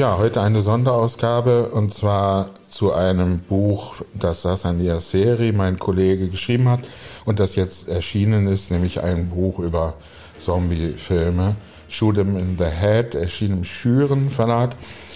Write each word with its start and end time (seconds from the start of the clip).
Ja, 0.00 0.16
heute 0.16 0.40
eine 0.40 0.62
Sonderausgabe 0.62 1.68
und 1.68 1.92
zwar 1.92 2.48
zu 2.70 2.94
einem 2.94 3.40
Buch, 3.40 3.96
das 4.14 4.40
Sasan 4.40 4.80
Seri, 4.98 5.52
mein 5.52 5.78
Kollege, 5.78 6.28
geschrieben 6.28 6.70
hat 6.70 6.80
und 7.26 7.38
das 7.38 7.54
jetzt 7.54 7.86
erschienen 7.86 8.46
ist, 8.46 8.70
nämlich 8.70 9.02
ein 9.02 9.28
Buch 9.28 9.58
über 9.58 9.96
Zombie-Filme. 10.42 11.54
Shoot 11.90 12.16
'em 12.16 12.38
in 12.38 12.56
the 12.56 12.64
Head, 12.64 13.14
erschien 13.14 13.58
im 13.58 13.64
Schüren 13.64 14.30
Verlag, 14.30 14.74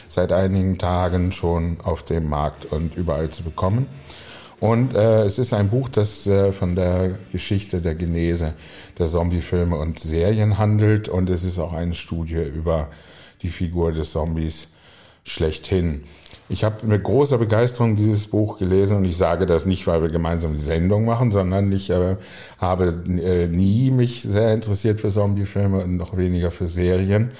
seit 0.09 0.33
einigen 0.33 0.77
Tagen 0.77 1.33
schon 1.33 1.79
auf 1.83 2.03
dem 2.03 2.29
Markt 2.29 2.67
und 2.67 2.95
überall 2.95 3.31
zu 3.31 3.43
bekommen. 3.43 3.87
Und 4.61 4.93
äh, 4.93 5.23
es 5.23 5.39
ist 5.39 5.55
ein 5.55 5.71
Buch, 5.71 5.89
das 5.89 6.27
äh, 6.27 6.53
von 6.53 6.75
der 6.75 7.13
Geschichte 7.33 7.81
der 7.81 7.95
Genese 7.95 8.53
der 8.99 9.07
Zombie-Filme 9.07 9.79
und 9.79 9.99
Serien 9.99 10.59
handelt 10.59 11.09
und 11.09 11.31
es 11.31 11.43
ist 11.43 11.59
auch 11.59 11.73
eine 11.73 11.95
Studie 11.95 12.43
über 12.43 12.89
die 13.41 13.49
Figur 13.49 13.91
des 13.91 14.13
Zombies 14.13 14.69
schlechthin. 15.25 16.05
Ich 16.51 16.63
habe 16.63 16.87
mit 16.87 17.03
großer 17.03 17.39
Begeisterung 17.39 17.97
dieses 17.97 18.27
Buch 18.27 18.59
gelesen 18.59 18.99
und 18.99 19.07
ich 19.07 19.17
sage 19.17 19.47
das 19.47 19.65
nicht, 19.65 19.87
weil 19.87 20.03
wir 20.03 20.11
gemeinsam 20.11 20.53
die 20.53 20.63
Sendung 20.63 21.07
machen, 21.07 21.33
sondern 21.33 21.73
ich 21.73 21.89
äh, 21.89 22.17
habe 22.59 23.03
äh, 23.09 23.47
nie 23.47 23.91
mich 23.91 24.23
sehr 24.23 24.53
interessiert 24.53 25.01
für 25.01 25.09
Zombiefilme 25.09 25.83
und 25.83 25.97
noch 25.97 26.17
weniger 26.19 26.51
für 26.51 26.67
Serien 26.67 27.31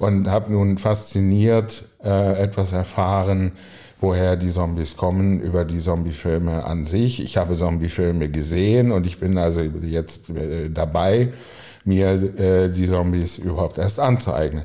und 0.00 0.28
habe 0.28 0.52
nun 0.52 0.76
fasziniert 0.76 1.84
äh, 2.02 2.42
etwas 2.42 2.72
erfahren, 2.72 3.52
woher 4.00 4.36
die 4.36 4.50
Zombies 4.50 4.96
kommen, 4.96 5.40
über 5.40 5.64
die 5.64 5.80
Zombiefilme 5.80 6.64
an 6.64 6.84
sich. 6.84 7.22
Ich 7.22 7.36
habe 7.36 7.56
Zombiefilme 7.56 8.28
gesehen 8.28 8.90
und 8.90 9.06
ich 9.06 9.18
bin 9.18 9.38
also 9.38 9.60
jetzt 9.60 10.30
äh, 10.30 10.68
dabei, 10.68 11.32
mir 11.84 12.10
äh, 12.10 12.68
die 12.70 12.88
Zombies 12.88 13.38
überhaupt 13.38 13.78
erst 13.78 14.00
anzueignen. 14.00 14.64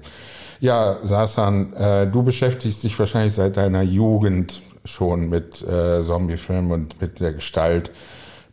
Ja, 0.63 0.99
Sasan, 1.03 1.73
äh, 1.73 2.07
du 2.07 2.23
beschäftigst 2.23 2.85
dich 2.85 2.97
wahrscheinlich 2.97 3.33
seit 3.33 3.57
deiner 3.57 3.81
Jugend 3.81 4.61
schon 4.85 5.27
mit 5.27 5.61
äh, 5.61 6.01
Zombiefilmen 6.01 6.71
und 6.71 7.01
mit 7.01 7.19
der 7.19 7.33
Gestalt 7.33 7.91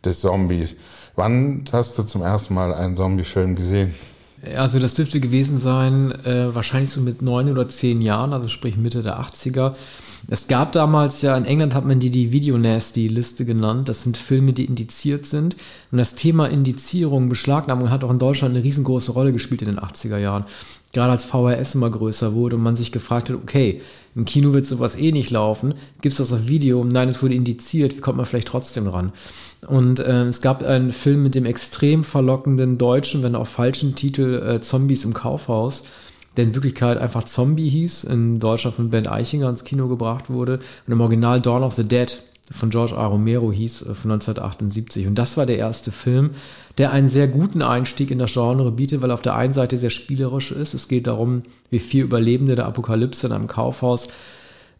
des 0.03 0.19
Zombies. 0.19 0.75
Wann 1.15 1.63
hast 1.71 1.97
du 1.97 2.03
zum 2.03 2.21
ersten 2.21 2.53
Mal 2.53 2.73
einen 2.73 2.97
Zombiefilm 2.97 3.55
gesehen? 3.55 3.95
Also 4.57 4.79
das 4.79 4.95
dürfte 4.95 5.21
gewesen 5.21 5.57
sein, 5.57 6.11
äh, 6.25 6.53
wahrscheinlich 6.53 6.89
so 6.89 6.99
mit 6.99 7.21
neun 7.21 7.49
oder 7.49 7.69
zehn 7.69 8.01
Jahren, 8.01 8.33
also 8.33 8.49
sprich 8.49 8.75
Mitte 8.75 9.03
der 9.03 9.21
80er. 9.21 9.75
Es 10.27 10.47
gab 10.47 10.73
damals 10.73 11.21
ja, 11.21 11.37
in 11.37 11.45
England 11.45 11.73
hat 11.73 11.85
man 11.85 11.99
die 11.99 12.11
die 12.11 12.31
Video-Nasty-Liste 12.31 13.45
genannt. 13.45 13.89
Das 13.89 14.03
sind 14.03 14.17
Filme, 14.17 14.53
die 14.53 14.65
indiziert 14.65 15.25
sind. 15.25 15.55
Und 15.91 15.97
das 15.97 16.15
Thema 16.15 16.47
Indizierung, 16.47 17.29
Beschlagnahmung 17.29 17.89
hat 17.89 18.03
auch 18.03 18.11
in 18.11 18.19
Deutschland 18.19 18.53
eine 18.53 18.63
riesengroße 18.63 19.13
Rolle 19.13 19.31
gespielt 19.31 19.61
in 19.61 19.69
den 19.69 19.79
80er 19.79 20.17
Jahren 20.17 20.45
gerade 20.93 21.11
als 21.11 21.23
VHS 21.23 21.75
immer 21.75 21.89
größer 21.89 22.33
wurde 22.33 22.55
und 22.55 22.63
man 22.63 22.75
sich 22.75 22.91
gefragt 22.91 23.29
hat, 23.29 23.37
okay, 23.37 23.81
im 24.15 24.25
Kino 24.25 24.53
wird 24.53 24.65
sowas 24.65 24.97
eh 24.97 25.11
nicht 25.11 25.29
laufen, 25.29 25.73
gibt 26.01 26.13
es 26.13 26.17
das 26.17 26.33
auf 26.33 26.47
Video? 26.47 26.83
Nein, 26.83 27.09
es 27.09 27.23
wurde 27.23 27.35
indiziert, 27.35 27.95
wie 27.95 28.01
kommt 28.01 28.17
man 28.17 28.25
vielleicht 28.25 28.49
trotzdem 28.49 28.87
ran? 28.87 29.13
Und 29.67 29.99
äh, 29.99 30.25
es 30.25 30.41
gab 30.41 30.63
einen 30.63 30.91
Film 30.91 31.23
mit 31.23 31.35
dem 31.35 31.45
extrem 31.45 32.03
verlockenden 32.03 32.77
deutschen, 32.77 33.23
wenn 33.23 33.35
auch 33.35 33.47
falschen 33.47 33.95
Titel 33.95 34.35
äh, 34.35 34.59
Zombies 34.59 35.05
im 35.05 35.13
Kaufhaus, 35.13 35.83
der 36.35 36.45
in 36.45 36.55
Wirklichkeit 36.55 36.97
einfach 36.97 37.23
Zombie 37.23 37.69
hieß, 37.69 38.05
in 38.05 38.39
Deutschland 38.39 38.75
von 38.75 38.89
Ben 38.89 39.07
Eichinger 39.07 39.49
ins 39.49 39.63
Kino 39.63 39.87
gebracht 39.87 40.29
wurde 40.29 40.59
und 40.87 40.93
im 40.93 41.01
Original 41.01 41.39
Dawn 41.39 41.63
of 41.63 41.73
the 41.73 41.87
Dead 41.87 42.21
von 42.51 42.69
George 42.69 42.95
A. 42.95 43.05
Romero 43.07 43.51
hieß, 43.51 43.81
äh, 43.81 43.95
von 43.95 44.11
1978. 44.11 45.07
Und 45.07 45.15
das 45.15 45.37
war 45.37 45.45
der 45.45 45.57
erste 45.57 45.91
Film, 45.91 46.31
der 46.77 46.91
einen 46.91 47.07
sehr 47.07 47.27
guten 47.27 47.61
Einstieg 47.61 48.11
in 48.11 48.19
das 48.19 48.33
Genre 48.33 48.71
bietet, 48.71 49.01
weil 49.01 49.11
auf 49.11 49.21
der 49.21 49.35
einen 49.35 49.53
Seite 49.53 49.77
sehr 49.77 49.89
spielerisch 49.89 50.51
ist. 50.51 50.73
Es 50.73 50.87
geht 50.87 51.07
darum, 51.07 51.43
wie 51.69 51.79
vier 51.79 52.03
Überlebende 52.03 52.55
der 52.55 52.65
Apokalypse 52.65 53.27
in 53.27 53.33
einem 53.33 53.47
Kaufhaus 53.47 54.09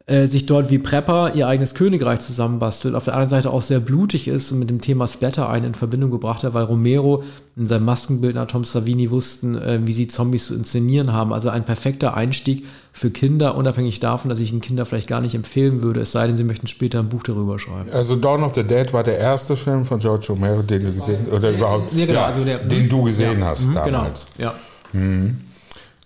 äh, 0.07 0.25
sich 0.27 0.45
dort 0.45 0.69
wie 0.69 0.79
Prepper 0.79 1.33
ihr 1.35 1.47
eigenes 1.47 1.75
Königreich 1.75 2.19
zusammenbastelt, 2.21 2.95
auf 2.95 3.05
der 3.05 3.13
anderen 3.13 3.29
Seite 3.29 3.51
auch 3.51 3.61
sehr 3.61 3.79
blutig 3.79 4.27
ist 4.27 4.51
und 4.51 4.59
mit 4.59 4.69
dem 4.69 4.81
Thema 4.81 5.07
Splatter 5.07 5.49
ein 5.49 5.63
in 5.63 5.75
Verbindung 5.75 6.11
gebracht 6.11 6.43
hat, 6.43 6.53
weil 6.53 6.63
Romero 6.63 7.23
und 7.55 7.67
sein 7.67 7.83
Maskenbildner 7.83 8.47
Tom 8.47 8.63
Savini 8.63 9.11
wussten, 9.11 9.55
äh, 9.55 9.79
wie 9.83 9.93
sie 9.93 10.07
Zombies 10.07 10.47
zu 10.47 10.55
inszenieren 10.55 11.13
haben. 11.13 11.33
Also 11.33 11.49
ein 11.49 11.65
perfekter 11.65 12.15
Einstieg 12.15 12.65
für 12.93 13.11
Kinder, 13.11 13.55
unabhängig 13.55 13.99
davon, 13.99 14.29
dass 14.29 14.39
ich 14.39 14.51
ihn 14.51 14.61
Kinder 14.61 14.85
vielleicht 14.85 15.07
gar 15.07 15.21
nicht 15.21 15.35
empfehlen 15.35 15.83
würde, 15.83 16.01
es 16.01 16.11
sei 16.11 16.27
denn, 16.27 16.35
sie 16.35 16.43
möchten 16.43 16.67
später 16.67 16.99
ein 16.99 17.09
Buch 17.09 17.23
darüber 17.23 17.59
schreiben. 17.59 17.91
Also 17.91 18.15
Dawn 18.15 18.43
of 18.43 18.55
the 18.55 18.63
Dead 18.63 18.91
war 18.93 19.03
der 19.03 19.17
erste 19.17 19.55
Film 19.55 19.85
von 19.85 19.99
George 19.99 20.27
Romero, 20.29 20.61
den 20.61 20.85
du 20.85 20.93
gesehen 20.93 21.27
oder 21.31 21.51
überhaupt, 21.51 21.93
ja, 21.93 22.05
genau, 22.05 22.19
ja, 22.19 22.25
also 22.25 22.43
der, 22.43 22.57
den 22.59 22.89
du 22.89 23.03
gesehen 23.03 23.39
ja, 23.39 23.45
hast 23.47 23.67
genau, 23.67 23.85
damals. 23.85 24.25
Genau, 24.37 24.51
ja. 24.51 24.99
Mhm. 24.99 25.37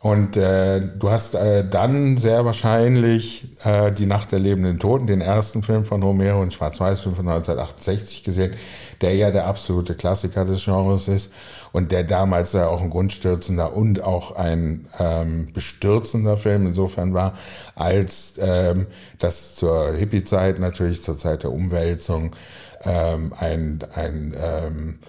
Und 0.06 0.38
äh, 0.38 0.82
du 1.00 1.10
hast 1.10 1.34
äh, 1.34 1.68
dann 1.68 2.18
sehr 2.18 2.46
wahrscheinlich 2.46 3.48
äh, 3.64 3.92
Die 3.92 4.06
Nacht 4.06 4.32
der 4.32 4.38
lebenden 4.38 4.78
Toten, 4.78 5.08
den 5.08 5.20
ersten 5.20 5.64
Film 5.64 5.84
von 5.84 6.04
Romero, 6.04 6.44
einen 6.44 6.52
Schwarz-Weiß-Film 6.52 7.16
von 7.16 7.28
1968 7.28 8.24
gesehen, 8.24 8.54
der 9.02 9.16
ja 9.16 9.32
der 9.32 9.48
absolute 9.48 9.96
Klassiker 9.96 10.46
des 10.46 10.64
Genres 10.64 11.08
ist 11.08 11.34
und 11.72 11.92
der 11.92 12.04
damals 12.04 12.54
ja 12.54 12.68
auch 12.68 12.84
ein 12.84 12.92
grundstürzender 12.92 13.76
und 13.76 14.04
auch 14.04 14.36
ein 14.36 14.86
ähm, 15.00 15.52
bestürzender 15.52 16.38
Film 16.38 16.68
insofern 16.68 17.16
war, 17.16 17.34
als 17.74 18.36
ähm, 18.40 18.86
das 19.18 19.56
zur 19.56 19.92
Hippie-Zeit 19.94 20.60
natürlich, 20.60 21.02
zur 21.02 21.18
Zeit 21.18 21.42
der 21.42 21.52
Umwälzung, 21.52 22.36
ähm, 22.84 23.34
ein, 23.40 23.80
ein 23.96 24.36
ähm, 24.40 25.00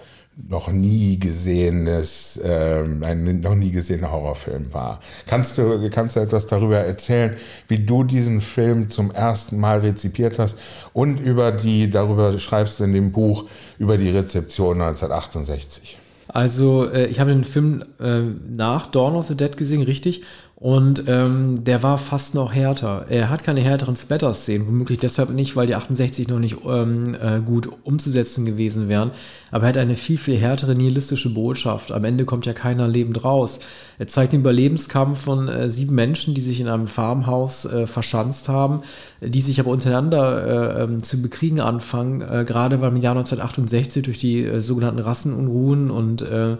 noch 0.49 0.71
nie 0.71 1.19
gesehenes, 1.19 2.39
ähm, 2.43 3.03
ein 3.03 3.41
noch 3.41 3.55
nie 3.55 3.71
gesehener 3.71 4.11
Horrorfilm 4.11 4.71
war. 4.73 4.99
Kannst 5.25 5.57
du, 5.57 5.89
kannst 5.89 6.15
du 6.15 6.19
etwas 6.19 6.45
darüber 6.45 6.77
erzählen, 6.77 7.35
wie 7.67 7.79
du 7.79 8.03
diesen 8.03 8.41
Film 8.41 8.89
zum 8.89 9.11
ersten 9.11 9.59
Mal 9.59 9.79
rezipiert 9.79 10.37
hast 10.37 10.59
und 10.93 11.19
über 11.19 11.51
die, 11.51 11.89
darüber 11.89 12.37
schreibst 12.37 12.79
du 12.79 12.83
in 12.83 12.93
dem 12.93 13.11
Buch, 13.11 13.45
über 13.79 13.97
die 13.97 14.09
Rezeption 14.09 14.81
1968? 14.81 15.97
Also, 16.27 16.89
äh, 16.89 17.07
ich 17.07 17.19
habe 17.19 17.31
den 17.31 17.43
Film 17.43 17.83
äh, 17.99 18.21
nach 18.49 18.87
Dawn 18.87 19.15
of 19.15 19.27
the 19.27 19.35
Dead 19.35 19.55
gesehen, 19.55 19.81
richtig. 19.81 20.23
Und 20.59 21.03
ähm, 21.07 21.63
der 21.65 21.83
war 21.83 21.99
fast 21.99 22.33
noch 22.33 22.51
härter. 22.51 23.05
Er 23.09 23.29
hat 23.29 23.43
keine 23.43 23.61
härteren 23.61 23.95
Splatter-Szenen, 23.95 24.65
womöglich 24.65 24.97
deshalb 24.97 25.29
nicht, 25.29 25.55
weil 25.55 25.67
die 25.67 25.75
68 25.75 26.27
noch 26.29 26.39
nicht 26.39 26.57
ähm, 26.65 27.15
äh, 27.21 27.41
gut 27.41 27.69
umzusetzen 27.83 28.43
gewesen 28.43 28.89
wären. 28.89 29.11
Aber 29.51 29.65
er 29.65 29.69
hat 29.69 29.77
eine 29.77 29.93
viel, 29.93 30.17
viel 30.17 30.35
härtere 30.35 30.73
nihilistische 30.73 31.31
Botschaft. 31.31 31.91
Am 31.91 32.03
Ende 32.03 32.25
kommt 32.25 32.47
ja 32.47 32.53
keiner 32.53 32.87
lebend 32.87 33.23
raus. 33.23 33.59
Er 33.99 34.07
zeigt 34.07 34.33
den 34.33 34.39
Überlebenskampf 34.39 35.21
von 35.21 35.47
äh, 35.47 35.69
sieben 35.69 35.93
Menschen, 35.93 36.33
die 36.33 36.41
sich 36.41 36.59
in 36.59 36.69
einem 36.69 36.87
Farmhaus 36.87 37.65
äh, 37.65 37.85
verschanzt 37.85 38.49
haben, 38.49 38.81
die 39.21 39.41
sich 39.41 39.59
aber 39.59 39.69
untereinander 39.69 40.79
äh, 40.79 40.83
ähm, 40.85 41.03
zu 41.03 41.21
bekriegen 41.21 41.59
anfangen, 41.59 42.21
äh, 42.21 42.45
gerade 42.47 42.81
weil 42.81 42.89
im 42.89 42.97
Jahr 42.97 43.15
1968 43.15 44.01
durch 44.01 44.17
die 44.17 44.43
äh, 44.43 44.59
sogenannten 44.59 45.01
Rassenunruhen 45.01 45.91
und 45.91 46.23
äh, 46.23 46.57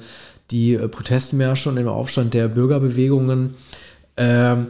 die 0.51 0.75
äh, 0.75 0.87
Protestmärsche 0.87 1.69
und 1.69 1.77
den 1.77 1.87
Aufstand 1.87 2.35
der 2.35 2.47
Bürgerbewegungen 2.47 3.55
ähm, 4.17 4.67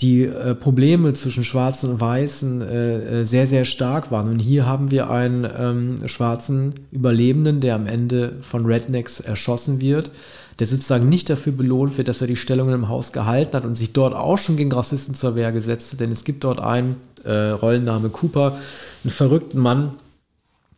die 0.00 0.24
äh, 0.24 0.54
Probleme 0.54 1.12
zwischen 1.12 1.42
Schwarzen 1.42 1.90
und 1.90 2.00
Weißen 2.00 2.62
äh, 2.62 3.20
äh, 3.20 3.24
sehr, 3.24 3.46
sehr 3.46 3.64
stark 3.64 4.12
waren. 4.12 4.28
Und 4.28 4.38
hier 4.38 4.64
haben 4.64 4.90
wir 4.90 5.10
einen 5.10 5.48
ähm, 5.56 6.08
schwarzen 6.08 6.74
Überlebenden, 6.92 7.60
der 7.60 7.74
am 7.74 7.86
Ende 7.86 8.36
von 8.42 8.64
Rednecks 8.64 9.18
erschossen 9.18 9.80
wird, 9.80 10.12
der 10.60 10.68
sozusagen 10.68 11.08
nicht 11.08 11.28
dafür 11.28 11.52
belohnt 11.52 11.98
wird, 11.98 12.06
dass 12.06 12.20
er 12.20 12.28
die 12.28 12.36
Stellungen 12.36 12.74
im 12.74 12.88
Haus 12.88 13.12
gehalten 13.12 13.56
hat 13.56 13.64
und 13.64 13.74
sich 13.74 13.92
dort 13.92 14.14
auch 14.14 14.38
schon 14.38 14.56
gegen 14.56 14.72
Rassisten 14.72 15.16
zur 15.16 15.34
Wehr 15.34 15.50
gesetzt 15.50 15.92
hat. 15.92 16.00
Denn 16.00 16.12
es 16.12 16.24
gibt 16.24 16.44
dort 16.44 16.60
einen 16.60 16.96
äh, 17.24 17.50
Rollenname 17.50 18.08
Cooper, 18.10 18.56
einen 19.02 19.10
verrückten 19.10 19.58
Mann, 19.58 19.94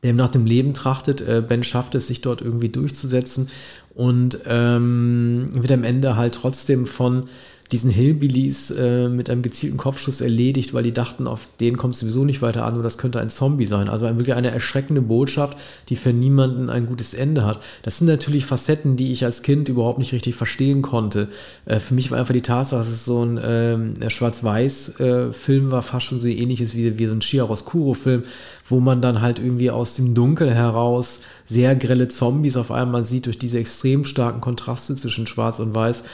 der 0.03 0.15
nach 0.15 0.29
dem 0.29 0.47
Leben 0.47 0.73
trachtet. 0.73 1.21
Äh, 1.21 1.43
ben 1.47 1.63
schafft 1.63 1.95
es, 1.95 2.07
sich 2.07 2.23
dort 2.23 2.41
irgendwie 2.41 2.71
durchzusetzen 2.71 3.51
und 3.95 4.41
ähm, 4.47 5.51
wird 5.53 5.73
am 5.73 5.85
Ende 5.85 6.17
halt 6.17 6.35
trotzdem 6.37 6.87
von 6.87 7.25
diesen 7.73 7.91
Hillbillies 7.91 8.73
äh, 8.73 9.09
mit 9.09 9.31
einem 9.31 9.43
gezielten 9.43 9.77
Kopfschuss 9.77 10.21
erledigt, 10.21 10.75
weil 10.75 10.83
die 10.83 10.93
dachten, 10.93 11.29
auf 11.29 11.49
den 11.61 11.77
kommt 11.77 11.95
es 11.95 12.01
sowieso 12.01 12.25
nicht 12.25 12.43
weiter 12.43 12.65
an 12.65 12.75
oder 12.75 12.83
das 12.83 12.99
könnte 12.99 13.21
ein 13.21 13.31
Zombie 13.31 13.67
sein. 13.67 13.89
Also 13.89 14.07
wirklich 14.07 14.35
eine 14.35 14.51
erschreckende 14.51 15.03
Botschaft, 15.03 15.57
die 15.89 15.95
für 15.95 16.13
niemanden 16.13 16.69
ein 16.69 16.87
gutes 16.87 17.15
Ende 17.15 17.45
hat. 17.45 17.61
Das 17.83 17.99
sind 17.99 18.09
natürlich 18.09 18.45
Facetten, 18.45 18.97
die 18.97 19.13
ich 19.13 19.25
als 19.25 19.43
Kind 19.43 19.69
überhaupt 19.69 20.01
nicht 20.01 20.13
richtig 20.13 20.35
verstehen 20.35 20.83
konnte. 20.83 21.29
Äh, 21.65 21.79
für 21.79 21.95
mich 21.95 22.11
war 22.11 22.19
einfach 22.19 22.35
die 22.35 22.43
Tatsache, 22.43 22.81
dass 22.81 22.89
es 22.89 23.05
so 23.05 23.25
ein 23.25 23.39
äh, 23.39 24.11
Schwarz-Weiß-Film 24.11 25.71
war, 25.71 25.83
fast 25.83 26.07
schon 26.07 26.19
so 26.19 26.27
ähnliches 26.27 26.75
wie, 26.75 26.99
wie 26.99 27.07
so 27.07 27.13
ein 27.13 27.21
Chiaroscuro-Film, 27.21 28.25
wo 28.69 28.81
man 28.81 29.01
dann 29.01 29.21
halt 29.21 29.39
irgendwie 29.39 29.71
aus 29.71 29.95
dem 29.95 30.15
Dunkel 30.15 30.53
heraus 30.53 31.21
sehr 31.47 31.77
grelle 31.77 32.09
Zombies 32.09 32.57
auf 32.57 32.71
einmal 32.71 33.05
sieht 33.05 33.27
durch 33.27 33.39
diese 33.39 33.59
extrem 33.59 34.05
starken 34.05 34.41
Kontraste 34.41 34.97
zwischen 34.97 35.27
Schwarz 35.27 35.61
und 35.61 35.75
Weiß. 35.75 36.05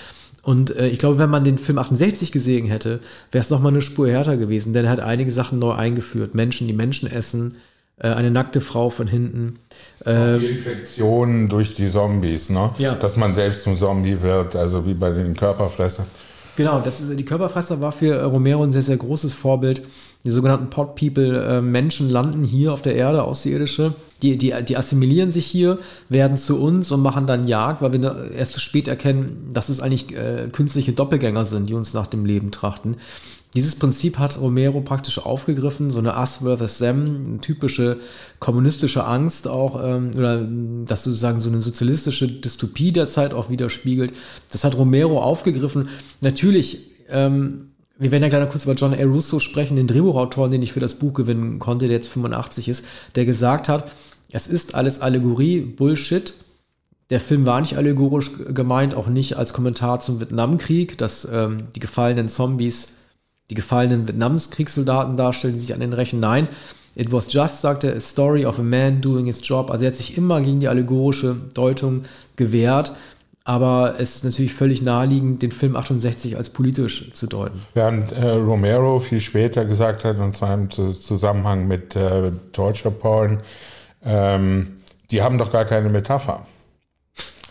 Und 0.47 0.77
äh, 0.77 0.87
ich 0.87 1.01
glaube, 1.01 1.19
wenn 1.19 1.29
man 1.29 1.43
den 1.43 1.59
Film 1.59 1.77
68 1.77 2.31
gesehen 2.31 2.69
hätte, 2.69 3.01
wäre 3.33 3.43
es 3.43 3.51
nochmal 3.51 3.73
eine 3.73 3.83
Spur 3.83 4.09
härter 4.09 4.37
gewesen, 4.37 4.73
denn 4.73 4.85
er 4.85 4.93
hat 4.93 5.01
einige 5.01 5.33
Sachen 5.33 5.59
neu 5.59 5.73
eingeführt. 5.73 6.37
Menschen, 6.37 6.69
die 6.69 6.73
Menschen 6.73 7.11
essen, 7.11 7.57
äh, 7.97 8.11
eine 8.11 8.31
nackte 8.31 8.61
Frau 8.61 8.89
von 8.89 9.09
hinten. 9.09 9.59
Äh, 10.05 10.39
die 10.39 10.47
Infektionen 10.47 11.49
durch 11.49 11.75
die 11.75 11.91
Zombies, 11.91 12.49
ne? 12.49 12.71
Ja. 12.79 12.95
Dass 12.95 13.17
man 13.17 13.35
selbst 13.35 13.65
zum 13.65 13.77
Zombie 13.77 14.23
wird, 14.23 14.55
also 14.55 14.87
wie 14.87 14.95
bei 14.95 15.11
den 15.11 15.35
Körperfressern. 15.35 16.07
Genau, 16.57 16.81
das 16.81 17.01
ist, 17.01 17.19
die 17.19 17.25
Körperfresser 17.25 17.81
war 17.83 17.93
für 17.93 18.25
Romero 18.25 18.63
ein 18.63 18.73
sehr, 18.73 18.83
sehr 18.83 18.97
großes 18.97 19.35
Vorbild. 19.35 19.83
Die 20.25 20.31
sogenannten 20.31 20.71
Pot 20.71 20.97
People, 20.97 21.39
äh, 21.39 21.61
Menschen 21.61 22.09
landen 22.09 22.43
hier 22.43 22.73
auf 22.73 22.83
der 22.83 22.97
Erde, 22.97 23.23
Außerirdische. 23.23 23.95
Die, 24.23 24.39
die, 24.39 24.55
die 24.67 24.77
assimilieren 24.77 25.31
sich 25.31 25.47
hier, 25.47 25.79
werden 26.09 26.39
zu 26.39 26.61
uns 26.61 26.91
und 26.91 27.03
machen 27.03 27.27
dann 27.27 27.47
Jagd, 27.47 27.83
weil 27.83 27.93
wir 27.93 28.31
erst 28.33 28.55
zu 28.55 28.61
spät 28.61 28.89
erkennen, 28.89 29.51
dass 29.53 29.69
es 29.69 29.81
eigentlich 29.81 30.17
äh, 30.17 30.49
künstliche 30.51 30.93
Doppelgänger 30.93 31.45
sind, 31.45 31.69
die 31.69 31.75
uns 31.75 31.93
nach 31.93 32.07
dem 32.07 32.25
Leben 32.25 32.51
trachten. 32.51 32.97
Dieses 33.57 33.75
Prinzip 33.75 34.19
hat 34.19 34.39
Romero 34.39 34.83
praktisch 34.83 35.19
aufgegriffen, 35.19 35.91
so 35.91 35.99
eine 35.99 36.15
Us 36.15 36.41
versus 36.43 36.77
Them, 36.77 37.41
typische 37.41 37.97
kommunistische 38.39 39.07
Angst 39.07 39.49
auch, 39.49 39.83
ähm, 39.83 40.11
oder 40.15 40.47
dass 40.85 41.05
sozusagen 41.05 41.41
so 41.41 41.49
eine 41.49 41.63
sozialistische 41.63 42.29
Dystopie 42.29 42.93
der 42.93 43.09
Zeit 43.09 43.33
auch 43.33 43.49
widerspiegelt. 43.49 44.13
Das 44.53 44.63
hat 44.63 44.77
Romero 44.77 45.23
aufgegriffen. 45.23 45.89
Natürlich, 46.21 46.91
ähm, 47.09 47.71
wir 47.99 48.11
werden 48.11 48.25
ja 48.25 48.29
gleich 48.29 48.43
noch 48.43 48.51
kurz 48.51 48.65
über 48.65 48.75
John 48.75 48.93
A. 48.93 49.03
Russo 49.05 49.41
sprechen, 49.41 49.77
den 49.77 49.87
Drehbuchautoren, 49.87 50.51
den 50.51 50.61
ich 50.61 50.75
für 50.75 50.81
das 50.81 50.93
Buch 50.93 51.15
gewinnen 51.15 51.59
konnte, 51.59 51.87
der 51.87 51.97
jetzt 51.97 52.09
85 52.09 52.69
ist, 52.69 52.85
der 53.15 53.25
gesagt 53.25 53.71
hat, 53.71 53.91
es 54.31 54.49
ist 54.49 54.75
alles 54.75 55.01
Allegorie, 55.01 55.61
Bullshit. 55.61 56.35
Der 57.09 57.21
Film 57.21 57.47
war 57.47 57.63
nicht 57.63 57.79
allegorisch 57.79 58.33
gemeint, 58.53 58.95
auch 58.95 59.07
nicht 59.07 59.39
als 59.39 59.55
Kommentar 59.55 60.01
zum 60.01 60.21
Vietnamkrieg, 60.21 60.99
dass 60.99 61.27
ähm, 61.33 61.69
die 61.75 61.81
gefallenen 61.81 62.29
Zombies 62.29 62.93
die 63.51 63.55
gefallenen 63.55 64.09
Vietnamkriegssoldaten 64.09 65.17
darstellen, 65.17 65.55
die 65.55 65.61
sich 65.61 65.75
an 65.75 65.81
den 65.81 65.93
rächen. 65.93 66.21
Nein, 66.21 66.49
it 66.95 67.13
was 67.13 67.33
just, 67.33 67.61
sagte 67.61 67.89
er, 67.89 67.97
a 67.97 68.01
story 68.01 68.45
of 68.45 68.59
a 68.59 68.63
man 68.63 69.01
doing 69.01 69.27
his 69.27 69.41
job. 69.47 69.71
Also 69.71 69.85
er 69.85 69.91
hat 69.91 69.97
sich 69.97 70.17
immer 70.17 70.41
gegen 70.41 70.61
die 70.61 70.69
allegorische 70.69 71.37
Deutung 71.55 72.03
gewehrt. 72.37 72.93
Aber 73.45 73.95
es 73.99 74.17
ist 74.17 74.25
natürlich 74.25 74.53
völlig 74.53 74.83
naheliegend, 74.83 75.41
den 75.41 75.53
Film 75.53 75.77
68 75.77 76.37
als 76.37 76.51
politisch 76.51 77.13
zu 77.13 77.29
deuten. 77.29 77.61
Während 77.75 78.11
äh, 78.11 78.31
Romero 78.31 78.99
viel 78.99 79.21
später 79.21 79.65
gesagt 79.65 80.05
hat, 80.05 80.19
und 80.19 80.35
zwar 80.35 80.53
im 80.53 80.69
Zusammenhang 80.69 81.69
mit 81.69 81.95
äh, 81.95 82.33
Torture 82.51 82.93
Porn, 82.93 83.39
ähm, 84.05 84.79
die 85.13 85.23
haben 85.23 85.39
doch 85.39 85.53
gar 85.53 85.65
keine 85.65 85.91
Metapher. 85.91 86.45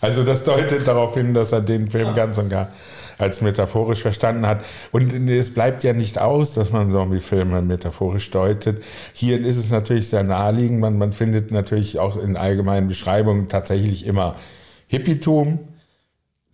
Also 0.01 0.24
das 0.24 0.44
deutet 0.44 0.86
darauf 0.86 1.13
hin, 1.13 1.33
dass 1.33 1.53
er 1.53 1.62
den 1.62 1.89
Film 1.89 2.13
ganz 2.13 2.38
und 2.38 2.50
gar 2.50 2.68
als 3.18 3.42
metaphorisch 3.42 4.02
verstanden 4.02 4.48
hat. 4.48 4.64
Und 4.92 5.14
es 5.30 5.54
bleibt 5.54 5.84
ja 5.84 5.94
nicht 5.94 6.20
aus, 6.20 6.54
dass 6.54 6.72
man 6.72 6.92
Zombie-Filme 6.92 7.62
metaphorisch 7.62 8.30
deutet. 8.32 8.84
Hier 9.14 9.44
ist 9.44 9.58
es 9.58 9.70
natürlich 9.70 10.10
sehr 10.10 10.24
naheliegend. 10.24 10.80
Man, 10.80 10.98
man 10.98 11.12
findet 11.12 11.52
natürlich 11.52 12.00
auch 12.00 12.18
in 12.18 12.38
allgemeinen 12.38 12.88
Beschreibungen 12.88 13.48
tatsächlich 13.48 14.06
immer 14.06 14.36
Hippietum, 14.88 15.60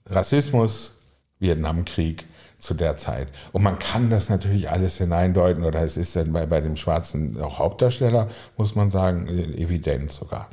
Rassismus, 0.10 0.98
Vietnamkrieg 1.40 2.26
zu 2.60 2.74
der 2.76 2.96
Zeit. 2.96 3.28
Und 3.52 3.64
man 3.64 3.80
kann 3.80 4.10
das 4.10 4.30
natürlich 4.30 4.70
alles 4.70 4.98
hineindeuten, 4.98 5.64
oder 5.64 5.82
es 5.84 5.98
ist 5.98 6.16
dann 6.16 6.32
bei, 6.32 6.46
bei 6.46 6.62
dem 6.62 6.76
schwarzen 6.76 7.42
auch 7.42 7.60
Hauptdarsteller, 7.60 8.28
muss 8.56 8.76
man 8.76 8.92
sagen, 8.92 9.28
evident 9.28 10.12
sogar. 10.12 10.50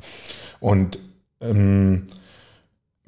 Und 0.59 0.97
ähm, 1.39 2.07